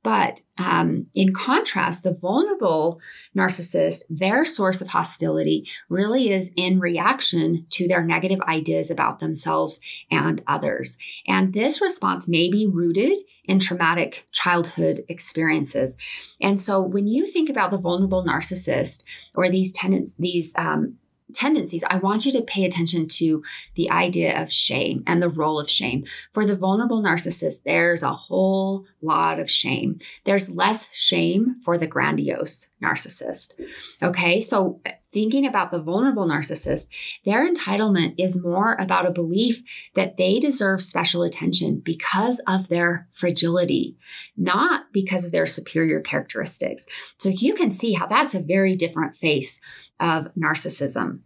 [0.01, 3.01] But um, in contrast, the vulnerable
[3.35, 9.79] narcissist, their source of hostility really is in reaction to their negative ideas about themselves
[10.11, 10.97] and others.
[11.27, 15.97] And this response may be rooted in traumatic childhood experiences.
[16.39, 19.03] And so when you think about the vulnerable narcissist
[19.35, 20.97] or these tenants, these um,
[21.33, 23.43] tendencies, I want you to pay attention to
[23.75, 26.05] the idea of shame and the role of shame.
[26.31, 29.99] For the vulnerable narcissist, there's a whole lot of shame.
[30.23, 33.53] There's less shame for the grandiose narcissist.
[34.01, 34.81] Okay, so
[35.13, 36.87] thinking about the vulnerable narcissist,
[37.23, 39.61] their entitlement is more about a belief
[39.95, 43.95] that they deserve special attention because of their fragility,
[44.35, 46.85] not because of their superior characteristics.
[47.17, 49.61] So you can see how that's a very different face
[49.99, 51.19] of narcissism.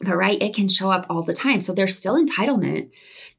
[0.00, 1.60] But right, it can show up all the time.
[1.60, 2.90] So there's still entitlement.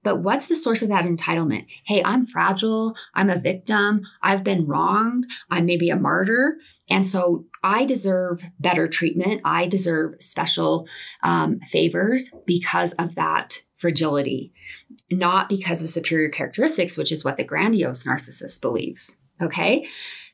[0.04, 1.67] But what's the source of that entitlement?
[1.86, 2.95] Hey, I'm fragile.
[3.13, 4.02] I'm a victim.
[4.22, 5.26] I've been wronged.
[5.50, 6.58] I'm maybe a martyr.
[6.89, 9.41] And so I deserve better treatment.
[9.43, 10.88] I deserve special
[11.22, 14.54] um, favors because of that fragility,
[15.12, 19.17] not because of superior characteristics, which is what the grandiose narcissist believes.
[19.41, 19.88] Okay.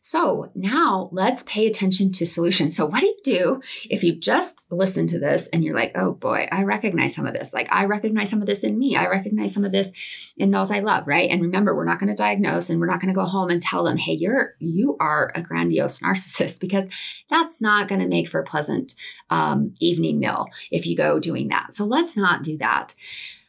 [0.08, 2.78] So now let's pay attention to solutions.
[2.78, 6.12] So, what do you do if you've just listened to this and you're like, oh
[6.12, 7.56] boy, I recognize some of this?
[7.56, 8.96] Like, I recognize some of this in me.
[8.96, 9.92] I recognize some of this
[10.38, 11.28] in those I love, right?
[11.32, 13.60] And remember, we're not going to diagnose and we're not going to go home and
[13.60, 16.88] tell them, hey, you're, you are a grandiose narcissist because
[17.32, 18.94] that's not going to make for a pleasant
[19.32, 21.74] um, evening meal if you go doing that.
[21.74, 22.94] So, let's not do that.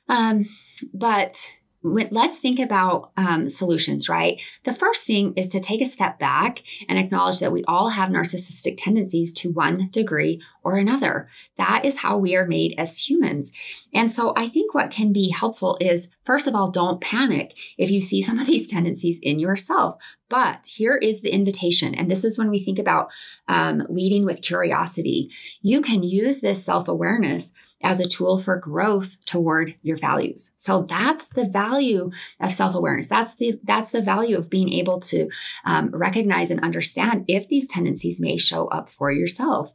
[0.09, 0.47] Um,
[0.95, 4.41] but let's think about um, solutions, right?
[4.65, 8.11] The first thing is to take a step back and acknowledge that we all have
[8.11, 11.29] narcissistic tendencies to one degree or another.
[11.59, 13.52] That is how we are made as humans.
[13.94, 17.88] And so I think what can be helpful is, first of all, don't panic if
[17.88, 19.96] you see some of these tendencies in yourself.
[20.29, 21.94] But here is the invitation.
[21.94, 23.12] And this is when we think about
[23.46, 25.31] um, leading with curiosity.
[25.62, 27.52] You can use this self awareness
[27.83, 30.52] as a tool for growth toward your values.
[30.57, 33.09] So that's the value of self-awareness.
[33.09, 35.29] That's the that's the value of being able to
[35.64, 39.72] um, recognize and understand if these tendencies may show up for yourself.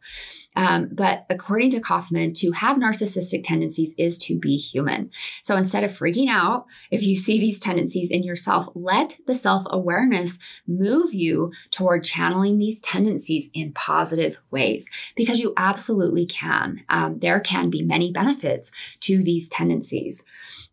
[0.55, 5.11] Um, but according to Kaufman, to have narcissistic tendencies is to be human.
[5.41, 10.39] So instead of freaking out if you see these tendencies in yourself, let the self-awareness
[10.67, 16.83] move you toward channeling these tendencies in positive ways because you absolutely can.
[16.89, 20.23] Um, there can be many benefits to these tendencies.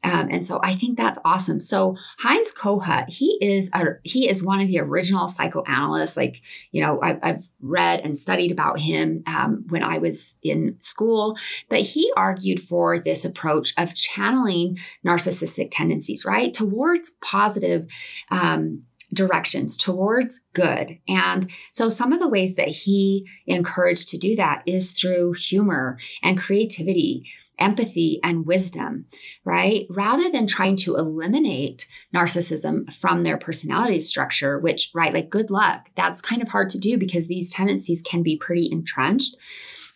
[0.04, 1.60] Um, and so I think that's awesome.
[1.60, 6.16] So Heinz Kohut, he is a, he is one of the original psychoanalysts.
[6.16, 6.40] Like
[6.72, 11.36] you know, I've, I've read and studied about him um, when I was in school,
[11.68, 17.86] but he argued for this approach of channeling narcissistic tendencies right towards positive.
[18.30, 20.98] Um, directions towards good.
[21.08, 25.98] And so some of the ways that he encouraged to do that is through humor
[26.22, 27.24] and creativity,
[27.58, 29.06] empathy and wisdom,
[29.44, 29.86] right?
[29.90, 35.90] Rather than trying to eliminate narcissism from their personality structure, which, right, like good luck.
[35.96, 39.36] That's kind of hard to do because these tendencies can be pretty entrenched.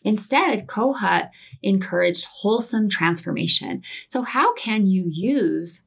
[0.04, 1.30] Instead, Kohut
[1.62, 3.82] encouraged wholesome transformation.
[4.08, 5.82] So how can you use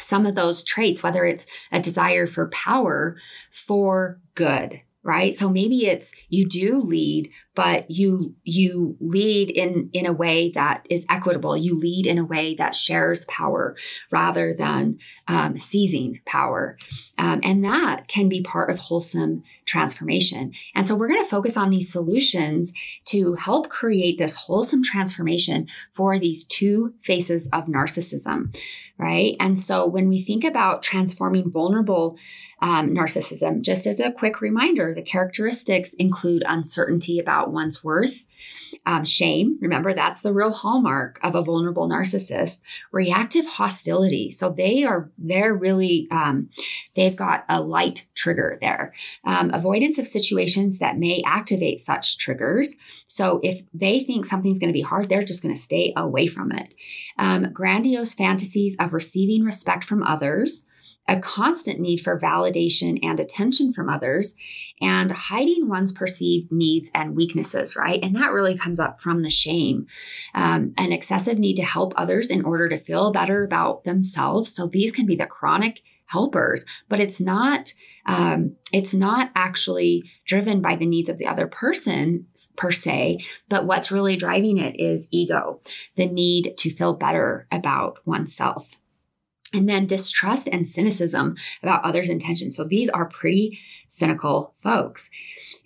[0.00, 3.16] some of those traits, whether it's a desire for power
[3.52, 10.06] for good, right so maybe it's you do lead but you you lead in in
[10.06, 11.56] a way that is equitable.
[11.56, 13.74] You lead in a way that shares power
[14.12, 16.78] rather than um, seizing power.
[17.18, 20.52] Um, and that can be part of wholesome transformation.
[20.76, 22.72] And so we're going to focus on these solutions
[23.06, 28.56] to help create this wholesome transformation for these two faces of narcissism
[29.00, 29.36] right?
[29.38, 32.18] And so when we think about transforming vulnerable
[32.60, 33.62] um, narcissism.
[33.62, 38.24] Just as a quick reminder, the characteristics include uncertainty about one's worth,
[38.86, 42.62] um, shame, remember that's the real hallmark of a vulnerable narcissist.
[42.92, 44.30] Reactive hostility.
[44.30, 46.50] So they are, they're really, um,
[46.94, 48.94] they've got a light trigger there.
[49.24, 52.74] Um, avoidance of situations that may activate such triggers.
[53.06, 56.26] So if they think something's going to be hard, they're just going to stay away
[56.26, 56.74] from it.
[57.18, 60.66] Um, grandiose fantasies of receiving respect from others
[61.08, 64.34] a constant need for validation and attention from others,
[64.80, 67.98] and hiding one's perceived needs and weaknesses, right?
[68.02, 69.86] And that really comes up from the shame.
[70.34, 74.54] Um, an excessive need to help others in order to feel better about themselves.
[74.54, 77.72] So these can be the chronic helpers, but it's not.
[78.06, 83.18] Um, it's not actually driven by the needs of the other person per se,
[83.50, 85.60] but what's really driving it is ego,
[85.96, 88.77] the need to feel better about oneself
[89.52, 92.56] and then distrust and cynicism about others' intentions.
[92.56, 95.10] So these are pretty cynical folks.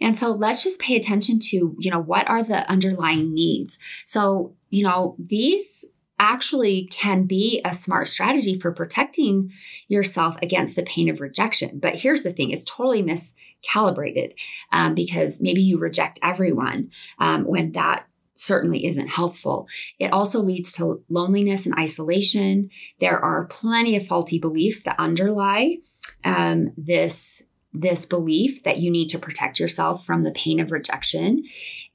[0.00, 3.78] And so let's just pay attention to, you know, what are the underlying needs?
[4.04, 5.84] So, you know, these
[6.18, 9.50] actually can be a smart strategy for protecting
[9.88, 11.80] yourself against the pain of rejection.
[11.80, 14.34] But here's the thing it's totally miscalibrated
[14.70, 19.66] um, because maybe you reject everyone um, when that certainly isn't helpful.
[19.98, 22.70] It also leads to loneliness and isolation.
[23.00, 25.78] There are plenty of faulty beliefs that underlie
[26.24, 27.42] um, this
[27.74, 31.42] this belief that you need to protect yourself from the pain of rejection.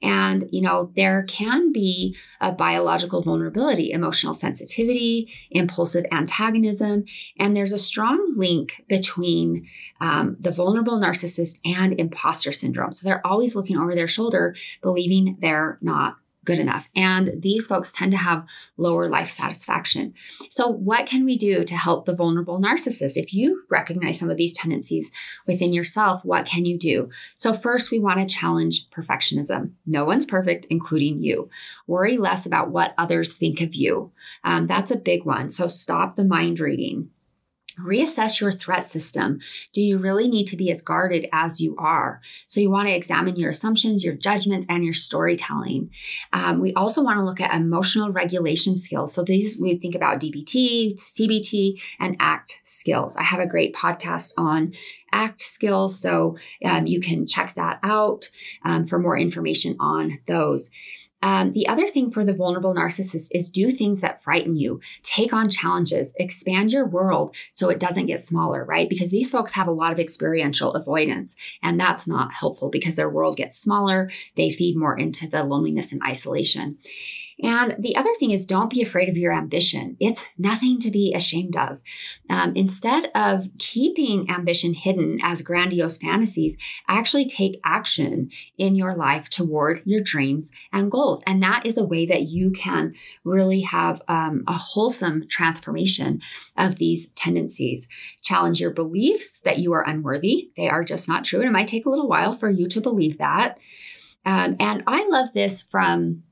[0.02, 7.04] And, you know, there can be a biological vulnerability, emotional sensitivity, impulsive antagonism,
[7.38, 9.68] and there's a strong link between
[10.00, 12.92] um, the vulnerable narcissist and imposter syndrome.
[12.92, 16.16] So they're always looking over their shoulder, believing they're not
[16.48, 16.88] good enough.
[16.96, 18.46] And these folks tend to have
[18.78, 20.14] lower life satisfaction.
[20.48, 23.18] So, what can we do to help the vulnerable narcissist?
[23.18, 25.12] If you recognize some of these tendencies
[25.46, 27.10] within yourself, what can you do?
[27.36, 29.72] So, first, we want to challenge perfectionism.
[29.84, 31.50] No one's perfect, including you.
[31.86, 34.10] Worry less about what others think of you.
[34.42, 35.50] Um, that's a big one.
[35.50, 37.10] So, stop the mind reading.
[37.84, 39.40] Reassess your threat system.
[39.72, 42.20] Do you really need to be as guarded as you are?
[42.46, 45.90] So, you want to examine your assumptions, your judgments, and your storytelling.
[46.32, 49.12] Um, we also want to look at emotional regulation skills.
[49.12, 53.16] So, these we think about DBT, CBT, and ACT skills.
[53.16, 54.72] I have a great podcast on
[55.12, 58.28] ACT skills, so um, you can check that out
[58.64, 60.70] um, for more information on those.
[61.20, 65.32] Um, the other thing for the vulnerable narcissist is do things that frighten you, take
[65.32, 68.88] on challenges, expand your world so it doesn't get smaller, right?
[68.88, 73.10] Because these folks have a lot of experiential avoidance, and that's not helpful because their
[73.10, 74.10] world gets smaller.
[74.36, 76.78] They feed more into the loneliness and isolation.
[77.40, 79.96] And the other thing is don't be afraid of your ambition.
[80.00, 81.80] It's nothing to be ashamed of.
[82.28, 86.56] Um, instead of keeping ambition hidden as grandiose fantasies,
[86.88, 91.22] actually take action in your life toward your dreams and goals.
[91.26, 96.20] And that is a way that you can really have um, a wholesome transformation
[96.56, 97.86] of these tendencies.
[98.22, 100.50] Challenge your beliefs that you are unworthy.
[100.56, 101.40] They are just not true.
[101.40, 103.58] And it might take a little while for you to believe that.
[104.26, 106.24] Um, and I love this from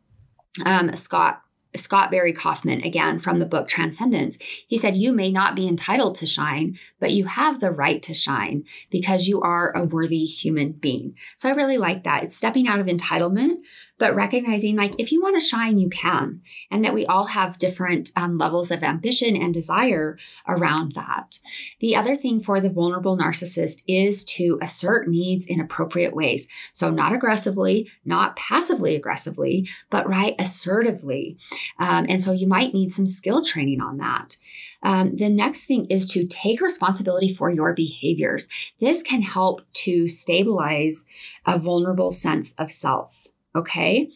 [0.65, 1.43] um, Scott
[1.77, 6.15] Scott Barry Kaufman, again from the book Transcendence, he said, You may not be entitled
[6.17, 10.73] to shine, but you have the right to shine because you are a worthy human
[10.73, 11.15] being.
[11.37, 12.25] So I really like that.
[12.25, 13.57] It's stepping out of entitlement,
[13.99, 17.59] but recognizing like if you want to shine, you can, and that we all have
[17.59, 21.39] different um, levels of ambition and desire around that.
[21.81, 26.47] The other thing for the vulnerable narcissist is to assert needs in appropriate ways.
[26.73, 31.39] So not aggressively, not passively aggressively, but right assertively.
[31.79, 34.37] Um, and so you might need some skill training on that.
[34.83, 38.49] Um, the next thing is to take responsibility for your behaviors.
[38.81, 41.07] This can help to stabilize
[41.45, 43.26] a vulnerable sense of self.
[43.57, 44.11] Okay.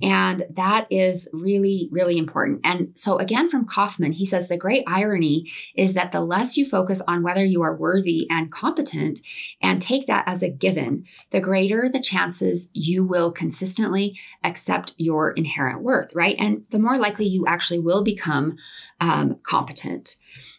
[0.00, 2.62] And that is really, really important.
[2.64, 6.64] And so, again, from Kaufman, he says the great irony is that the less you
[6.64, 9.20] focus on whether you are worthy and competent
[9.60, 15.32] and take that as a given, the greater the chances you will consistently accept your
[15.32, 16.36] inherent worth, right?
[16.38, 18.56] And the more likely you actually will become
[18.98, 20.16] um, competent.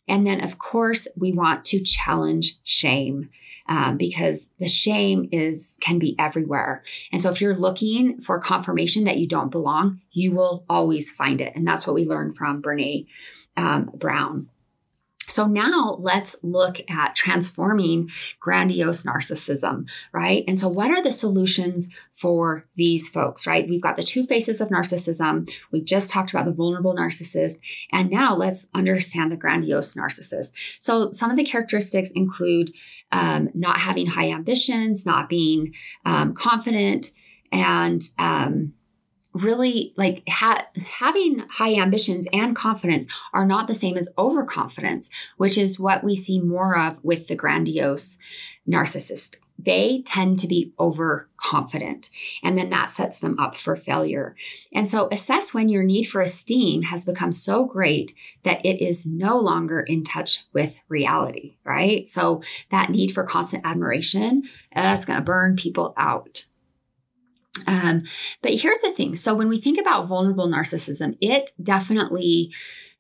[0.08, 3.30] And then, of course, we want to challenge shame.
[3.70, 6.84] Um, because the shame is can be everywhere.
[7.12, 11.42] And so if you're looking for confirmation that you don't belong, you will always find
[11.42, 11.54] it.
[11.56, 13.08] And that's what we learned from Brene
[13.58, 14.48] um, Brown.
[15.28, 18.10] So now let's look at transforming
[18.40, 20.44] grandiose narcissism, right?
[20.48, 23.68] And so what are the solutions for these folks, right?
[23.70, 25.52] We've got the two faces of narcissism.
[25.72, 27.60] We just talked about the vulnerable narcissist.
[27.92, 30.54] And now let's understand the grandiose narcissist.
[30.80, 32.74] So some of the characteristics include
[33.12, 35.74] um, not having high ambitions, not being
[36.06, 37.12] um, confident,
[37.52, 38.74] and um,
[39.38, 40.68] really like ha-
[41.00, 46.16] having high ambitions and confidence are not the same as overconfidence, which is what we
[46.16, 48.18] see more of with the grandiose
[48.68, 49.38] narcissist.
[49.60, 52.12] They tend to be overconfident,
[52.44, 54.36] and then that sets them up for failure.
[54.72, 58.14] And so, assess when your need for esteem has become so great
[58.44, 62.08] that it is no longer in touch with reality, right?
[62.08, 64.44] So, that need for constant admiration,
[64.76, 66.46] that's going to burn people out.
[67.68, 68.04] Um,
[68.42, 69.16] but here's the thing.
[69.16, 72.54] So when we think about vulnerable narcissism, it definitely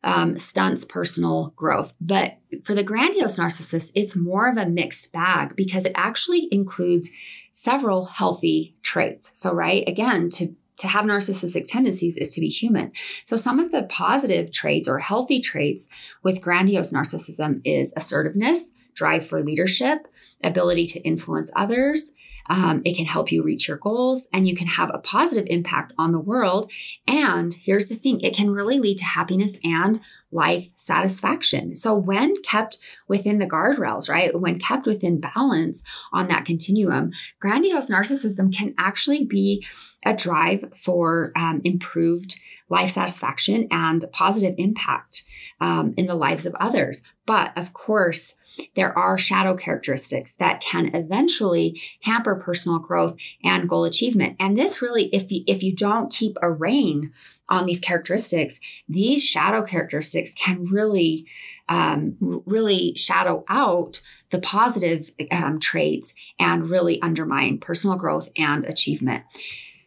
[0.04, 1.96] um, stunts personal growth.
[2.00, 7.10] But for the grandiose narcissist, it's more of a mixed bag because it actually includes
[7.52, 9.32] several healthy traits.
[9.34, 12.92] So, right, again, to to have narcissistic tendencies is to be human.
[13.26, 15.88] So some of the positive traits or healthy traits
[16.22, 20.08] with grandiose narcissism is assertiveness, drive for leadership,
[20.44, 22.12] ability to influence others,
[22.50, 25.94] um, it can help you reach your goals and you can have a positive impact
[25.98, 26.72] on the world.
[27.08, 31.76] And here's the thing it can really lead to happiness and life satisfaction.
[31.76, 32.78] So, when kept
[33.08, 39.26] within the guardrails, right, when kept within balance on that continuum, grandiose narcissism can actually
[39.26, 39.66] be
[40.06, 42.38] a drive for um, improved
[42.70, 45.24] life satisfaction and positive impact
[45.62, 47.02] um, in the lives of others.
[47.26, 48.36] But of course,
[48.76, 54.36] there are shadow characteristics that can eventually hamper personal growth and goal achievement.
[54.40, 57.12] And this really, if you, if you don't keep a rein
[57.50, 61.26] on these characteristics, these shadow characteristics can really,
[61.70, 64.02] um, really shadow out
[64.32, 69.24] the positive um, traits and really undermine personal growth and achievement.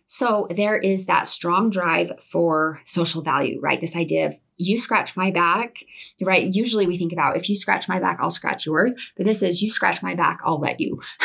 [0.06, 3.80] So there is that strong drive for social value, right?
[3.80, 5.78] This idea of you scratch my back,
[6.20, 6.54] right?
[6.54, 8.94] Usually we think about if you scratch my back, I'll scratch yours.
[9.16, 11.00] But this is you scratch my back, I'll let you.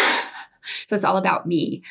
[0.87, 1.83] so it's all about me.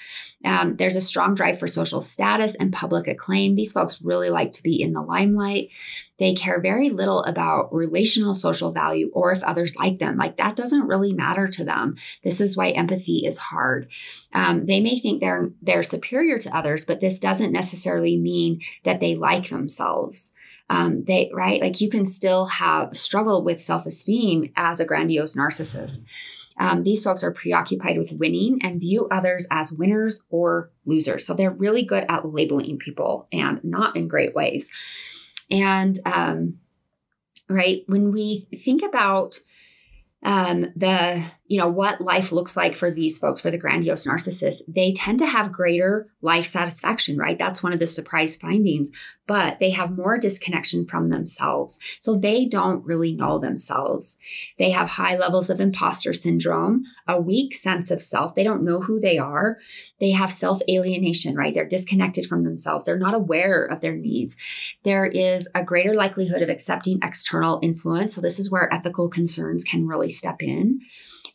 [0.45, 3.55] Um, there's a strong drive for social status and public acclaim.
[3.55, 5.70] These folks really like to be in the limelight.
[6.18, 10.16] They care very little about relational social value or if others like them.
[10.16, 11.97] Like that doesn't really matter to them.
[12.22, 13.88] This is why empathy is hard.
[14.32, 19.01] Um, they may think they're they're superior to others, but this doesn't necessarily mean that
[19.01, 20.32] they like themselves
[20.71, 21.61] um, they right?
[21.61, 26.05] Like you can still have struggle with self-esteem as a grandiose narcissist.
[26.59, 31.27] Um, these folks are preoccupied with winning and view others as winners or losers.
[31.27, 34.71] So they're really good at labeling people and not in great ways.
[35.51, 36.59] And um,
[37.49, 39.41] right when we think about
[40.23, 44.62] um, the you know what life looks like for these folks for the grandiose narcissists
[44.66, 47.38] they tend to have greater life satisfaction right?
[47.38, 48.90] That's one of the surprise findings
[49.26, 51.78] but they have more disconnection from themselves.
[52.01, 54.18] So they don't really know themselves.
[54.59, 58.34] They have high levels of imposter syndrome a weak sense of self.
[58.34, 59.59] They don't know who they are.
[60.01, 61.55] They have self alienation right?
[61.55, 62.84] They're disconnected from themselves.
[62.84, 64.36] They're not aware of their needs.
[64.82, 68.14] There is a greater likelihood of accepting external influence.
[68.14, 70.80] So this is where ethical concerns can really step in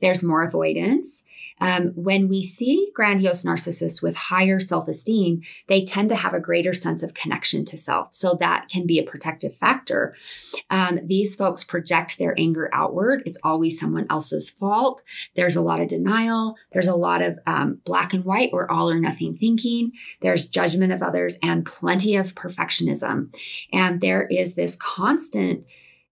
[0.02, 1.24] there's more avoidance.
[1.62, 6.40] Um, when we see grandiose narcissists with higher self esteem, they tend to have a
[6.40, 8.14] greater sense of connection to self.
[8.14, 10.16] So that can be a protective factor.
[10.70, 13.24] Um, these folks project their anger outward.
[13.26, 15.02] It's always someone else's fault.
[15.36, 16.56] There's a lot of denial.
[16.72, 19.92] There's a lot of um, black and white or all or nothing thinking.
[20.22, 23.36] There's judgment of others and plenty of perfectionism.
[23.74, 25.66] And there is this constant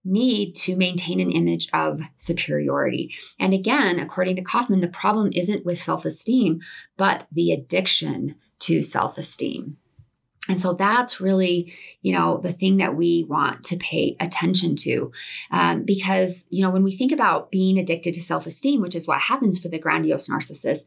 [0.07, 3.13] need to maintain an image of superiority.
[3.39, 6.61] And again, according to Kaufman, the problem isn't with self esteem,
[6.95, 9.77] but the addiction to self esteem.
[10.49, 15.11] And so that's really, you know, the thing that we want to pay attention to.
[15.51, 19.07] Um, because, you know, when we think about being addicted to self esteem, which is
[19.07, 20.85] what happens for the grandiose narcissist,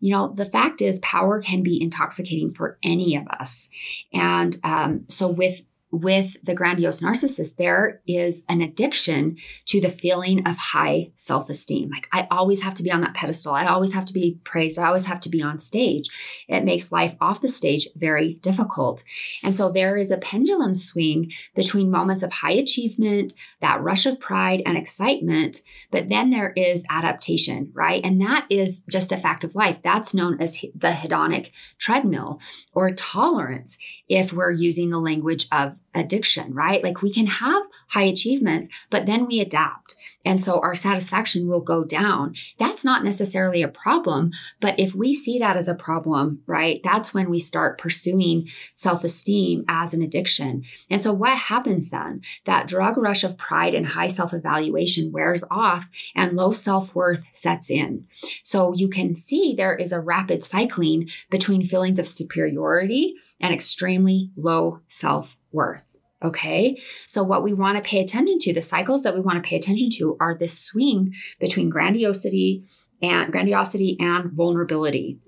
[0.00, 3.68] you know, the fact is power can be intoxicating for any of us.
[4.12, 9.36] And um, so with with the grandiose narcissist, there is an addiction
[9.66, 11.90] to the feeling of high self esteem.
[11.90, 13.54] Like, I always have to be on that pedestal.
[13.54, 14.78] I always have to be praised.
[14.78, 16.08] I always have to be on stage.
[16.46, 19.02] It makes life off the stage very difficult.
[19.42, 24.20] And so there is a pendulum swing between moments of high achievement, that rush of
[24.20, 28.04] pride and excitement, but then there is adaptation, right?
[28.04, 29.78] And that is just a fact of life.
[29.82, 32.40] That's known as the hedonic treadmill
[32.72, 33.78] or tolerance
[34.08, 36.82] if we're using the language of addiction, right?
[36.82, 39.96] Like we can have high achievements, but then we adapt.
[40.24, 42.34] And so our satisfaction will go down.
[42.58, 47.14] That's not necessarily a problem, but if we see that as a problem, right, that's
[47.14, 50.64] when we start pursuing self esteem as an addiction.
[50.90, 52.20] And so what happens then?
[52.44, 57.22] That drug rush of pride and high self evaluation wears off and low self worth
[57.32, 58.06] sets in.
[58.42, 64.30] So you can see there is a rapid cycling between feelings of superiority and extremely
[64.36, 65.82] low self worth.
[66.24, 66.80] Okay.
[67.06, 69.56] So what we want to pay attention to, the cycles that we want to pay
[69.56, 72.64] attention to are this swing between grandiosity
[73.00, 75.18] and grandiosity and vulnerability.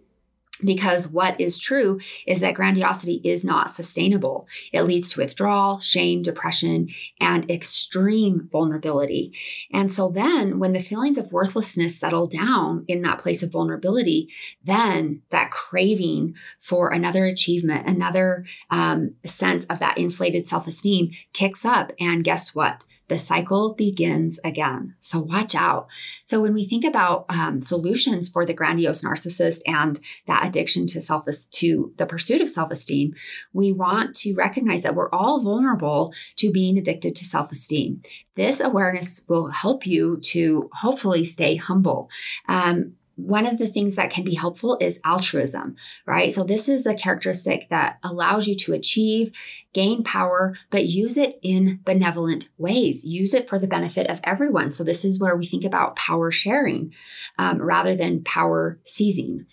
[0.64, 4.46] Because what is true is that grandiosity is not sustainable.
[4.72, 6.88] It leads to withdrawal, shame, depression,
[7.20, 9.32] and extreme vulnerability.
[9.72, 14.28] And so then when the feelings of worthlessness settle down in that place of vulnerability,
[14.62, 21.64] then that craving for another achievement, another um, sense of that inflated self esteem kicks
[21.64, 21.92] up.
[21.98, 22.82] And guess what?
[23.10, 24.94] The cycle begins again.
[25.00, 25.88] So watch out.
[26.22, 29.98] So when we think about um, solutions for the grandiose narcissist and
[30.28, 33.14] that addiction to self to the pursuit of self esteem,
[33.52, 38.00] we want to recognize that we're all vulnerable to being addicted to self esteem.
[38.36, 42.08] This awareness will help you to hopefully stay humble.
[42.48, 42.94] Um,
[43.26, 46.32] one of the things that can be helpful is altruism, right?
[46.32, 49.32] So, this is a characteristic that allows you to achieve,
[49.72, 53.04] gain power, but use it in benevolent ways.
[53.04, 54.72] Use it for the benefit of everyone.
[54.72, 56.92] So, this is where we think about power sharing
[57.38, 59.46] um, rather than power seizing.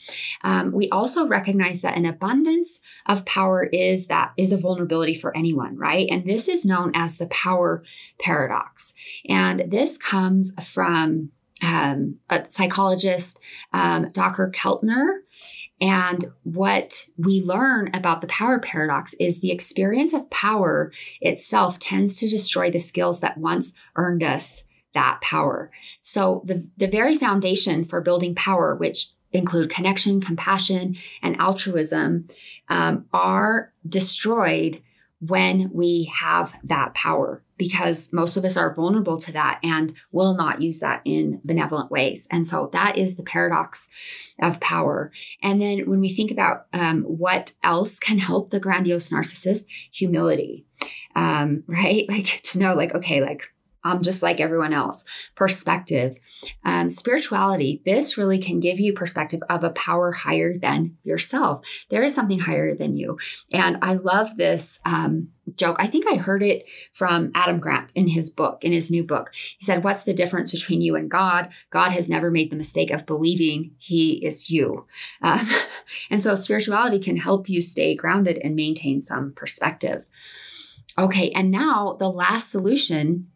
[0.44, 5.36] Um, we also recognize that an abundance of power is that is a vulnerability for
[5.36, 6.08] anyone, right?
[6.10, 7.84] And this is known as the power
[8.20, 8.94] paradox.
[9.28, 11.32] And this comes from
[11.64, 13.40] um, a psychologist,
[13.74, 14.50] um, Dr.
[14.50, 15.20] Keltner.
[15.80, 20.92] And what we learn about the power paradox is the experience of power
[21.22, 25.72] itself tends to destroy the skills that once earned us that power.
[26.02, 32.28] So the, the very foundation for building power, which include connection, compassion, and altruism,
[32.70, 34.82] um, are destroyed
[35.20, 40.36] when we have that power because most of us are vulnerable to that and will
[40.36, 42.28] not use that in benevolent ways.
[42.30, 43.90] And so that is the paradox
[44.40, 45.12] of power.
[45.42, 50.66] And then when we think about um, what else can help the grandiose narcissist, humility,
[51.16, 52.06] um, right?
[52.08, 53.52] Like to know, like, okay, like
[53.84, 55.06] I'm just like everyone else.
[55.36, 56.18] Perspective,
[56.64, 61.62] um, spirituality, this really can give you perspective of a power higher than yourself.
[61.90, 63.18] There is something higher than you.
[63.52, 65.78] And I love this um, joke.
[65.80, 69.32] I think I heard it from Adam Grant in his book, in his new book.
[69.34, 71.50] He said, What's the difference between you and God?
[71.70, 74.86] God has never made the mistake of believing he is you.
[75.22, 75.48] Um,
[76.10, 80.06] and so spirituality can help you stay grounded and maintain some perspective.
[81.00, 83.28] Okay, and now the last solution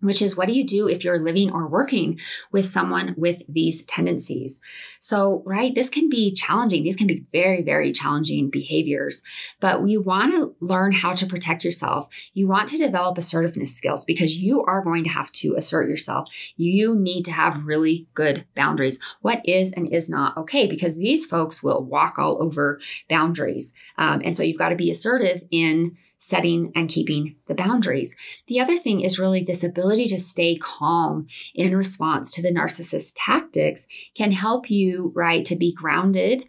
[0.00, 2.18] which is what do you do if you're living or working
[2.52, 4.60] with someone with these tendencies?
[4.98, 6.84] So, right, this can be challenging.
[6.84, 9.22] These can be very, very challenging behaviors,
[9.60, 12.08] but you want to learn how to protect yourself.
[12.32, 16.30] You want to develop assertiveness skills because you are going to have to assert yourself.
[16.56, 18.98] You need to have really good boundaries.
[19.20, 23.74] What is and is not okay because these folks will walk all over boundaries.
[23.96, 28.14] Um, and so you've got to be assertive in setting and keeping the boundaries.
[28.46, 33.14] The other thing is really this ability to stay calm in response to the narcissist
[33.16, 36.46] tactics can help you, right, to be grounded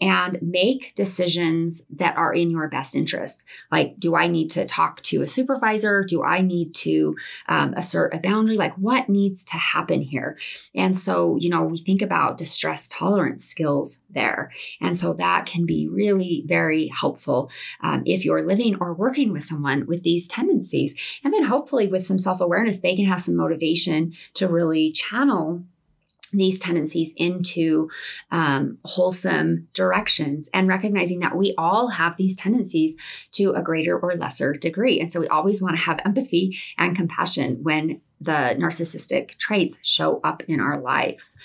[0.00, 3.44] and make decisions that are in your best interest.
[3.72, 6.04] Like, do I need to talk to a supervisor?
[6.04, 7.16] Do I need to
[7.48, 8.56] um, assert a boundary?
[8.56, 10.36] Like, what needs to happen here?
[10.74, 14.52] And so, you know, we think about distress tolerance skills there.
[14.80, 19.44] And so that can be really very helpful um, if you're living or working with
[19.44, 20.94] someone with these tendencies.
[21.24, 25.64] And then hopefully, with some self awareness, they can have some motivation to really channel
[26.36, 27.90] these tendencies into
[28.30, 32.96] um, wholesome directions and recognizing that we all have these tendencies
[33.32, 35.00] to a greater or lesser degree.
[35.00, 40.20] And so we always want to have empathy and compassion when the narcissistic traits show
[40.24, 41.36] up in our lives.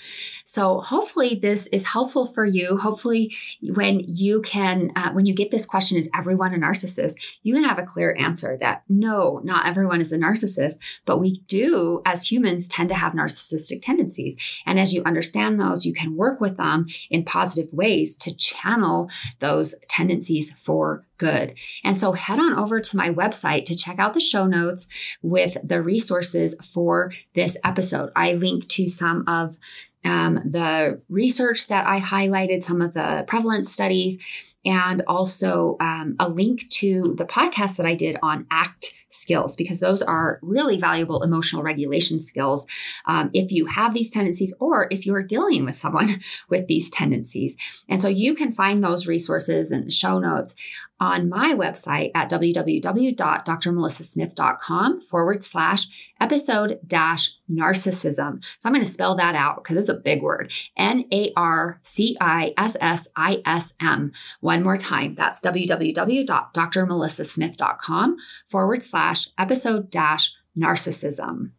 [0.44, 2.78] So hopefully this is helpful for you.
[2.78, 7.14] Hopefully when you can, uh, when you get this question, is everyone a narcissist?
[7.42, 11.40] You can have a clear answer that no, not everyone is a narcissist, but we
[11.46, 14.36] do as humans tend to have narcissistic tendencies.
[14.66, 19.10] And as you understand those, you can work with them in positive ways to channel
[19.40, 21.54] those tendencies for good.
[21.84, 24.86] And so head on over to my website to check out the show notes
[25.22, 28.10] with the resources for this episode.
[28.16, 29.56] I link to some of
[30.04, 34.18] um, the research that I highlighted, some of the prevalence studies,
[34.64, 39.80] and also um, a link to the podcast that I did on ACT skills because
[39.80, 42.66] those are really valuable emotional regulation skills
[43.06, 47.56] um, if you have these tendencies or if you're dealing with someone with these tendencies.
[47.88, 50.54] And so you can find those resources and the show notes
[51.02, 55.86] on my website at www.drmelissasmith.com forward slash
[56.20, 58.44] episode dash narcissism.
[58.44, 60.52] So I'm going to spell that out because it's a big word.
[60.76, 64.12] N A R C I S S I S M.
[64.40, 65.16] One more time.
[65.16, 71.50] That's www.drmelissasmith.com forward slash episode dash narcissism.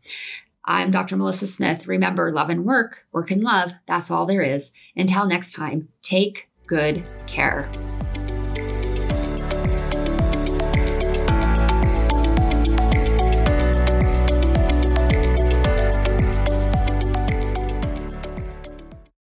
[0.63, 1.17] I'm Dr.
[1.17, 1.85] Melissa Smith.
[1.85, 3.73] Remember, love and work, work and love.
[3.89, 4.71] That's all there is.
[4.95, 7.69] Until next time, take good care.